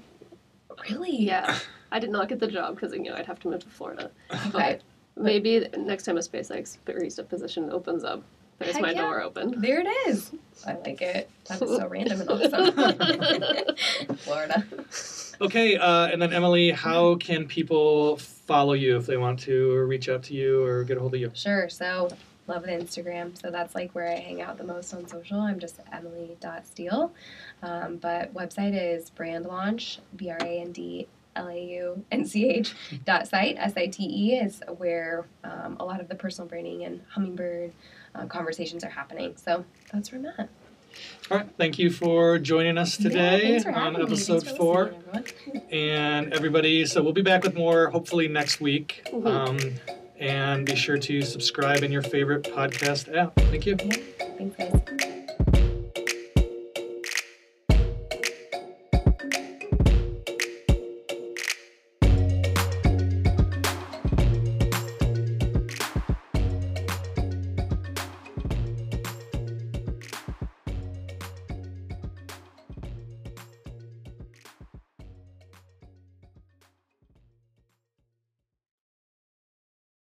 really? 0.89 1.13
Yeah, 1.15 1.59
I 1.91 1.99
did 1.99 2.09
not 2.11 2.29
get 2.29 2.39
the 2.39 2.47
job 2.47 2.75
because 2.75 2.93
you 2.93 3.03
know 3.03 3.15
I'd 3.15 3.25
have 3.25 3.41
to 3.41 3.49
move 3.49 3.59
to 3.63 3.69
Florida. 3.69 4.09
Okay. 4.31 4.49
But 4.53 4.81
maybe 5.17 5.67
next 5.77 6.03
time 6.03 6.15
a 6.15 6.21
SpaceX 6.21 6.77
barista 6.85 7.27
position 7.27 7.69
opens 7.71 8.05
up, 8.05 8.23
there's 8.59 8.73
Heck 8.73 8.81
my 8.81 8.91
yeah. 8.91 9.01
door 9.01 9.21
open. 9.21 9.59
There 9.61 9.79
it 9.79 9.87
is. 10.07 10.31
I 10.67 10.73
like 10.73 11.01
it. 11.01 11.29
That 11.47 11.61
is 11.61 11.69
so 11.77 11.87
random 11.89 12.21
and 12.21 12.29
awesome. 12.29 14.15
Florida. 14.17 14.65
Okay, 15.41 15.77
uh, 15.77 16.07
and 16.07 16.21
then 16.21 16.33
Emily, 16.33 16.71
how 16.71 17.15
can 17.15 17.47
people 17.47 18.17
follow 18.17 18.73
you 18.73 18.97
if 18.97 19.05
they 19.05 19.15
want 19.15 19.39
to, 19.41 19.71
or 19.71 19.87
reach 19.87 20.09
out 20.09 20.23
to 20.23 20.33
you, 20.33 20.63
or 20.63 20.83
get 20.83 20.97
a 20.97 20.99
hold 20.99 21.13
of 21.15 21.21
you? 21.21 21.31
Sure. 21.33 21.69
So 21.69 22.09
love 22.47 22.63
the 22.63 22.71
Instagram. 22.71 23.39
So 23.39 23.49
that's 23.49 23.75
like 23.75 23.95
where 23.95 24.09
I 24.09 24.15
hang 24.15 24.41
out 24.41 24.57
the 24.57 24.65
most 24.65 24.93
on 24.93 25.07
social. 25.07 25.39
I'm 25.39 25.59
just 25.59 25.79
emily.steele. 25.93 27.13
Um, 27.63 27.97
but 27.97 28.33
website 28.33 28.73
is 28.75 29.09
brand 29.09 29.45
launch, 29.45 29.99
B 30.15 30.29
R 30.31 30.37
A 30.41 30.59
N 30.61 30.73
D 30.73 31.07
L 31.39 31.47
A 31.47 31.59
U 31.59 32.05
N 32.11 32.25
C 32.25 32.47
H 32.49 32.75
dot 33.05 33.27
site, 33.27 33.55
S 33.57 33.73
I 33.77 33.87
T 33.87 34.03
E, 34.03 34.35
is 34.35 34.61
where 34.77 35.25
um, 35.43 35.77
a 35.79 35.85
lot 35.85 36.01
of 36.01 36.07
the 36.07 36.15
personal 36.15 36.47
branding 36.47 36.83
and 36.83 37.01
hummingbird 37.09 37.71
uh, 38.13 38.25
conversations 38.25 38.83
are 38.83 38.89
happening. 38.89 39.35
So 39.37 39.63
that's 39.91 40.11
where 40.11 40.19
I'm 40.19 40.27
at. 40.37 40.49
All 41.31 41.37
right, 41.37 41.49
thank 41.57 41.77
you 41.79 41.91
for 41.91 42.39
joining 42.39 42.77
us 42.77 42.97
today 42.97 43.59
for 43.59 43.71
on 43.71 44.01
episode 44.01 44.45
four. 44.57 44.93
everyone. 45.13 45.63
and 45.71 46.33
everybody. 46.33 46.85
So 46.85 47.01
we'll 47.01 47.13
be 47.13 47.21
back 47.21 47.43
with 47.43 47.55
more 47.55 47.89
hopefully 47.89 48.27
next 48.27 48.59
week. 48.59 49.07
Um, 49.23 49.59
and 50.19 50.65
be 50.65 50.75
sure 50.75 50.97
to 50.97 51.21
subscribe 51.21 51.83
in 51.83 51.91
your 51.91 52.01
favorite 52.01 52.43
podcast 52.43 53.15
app. 53.15 53.35
Thank 53.35 53.65
you. 53.65 53.77
Thanks, 53.77 54.57
guys. 54.57 55.08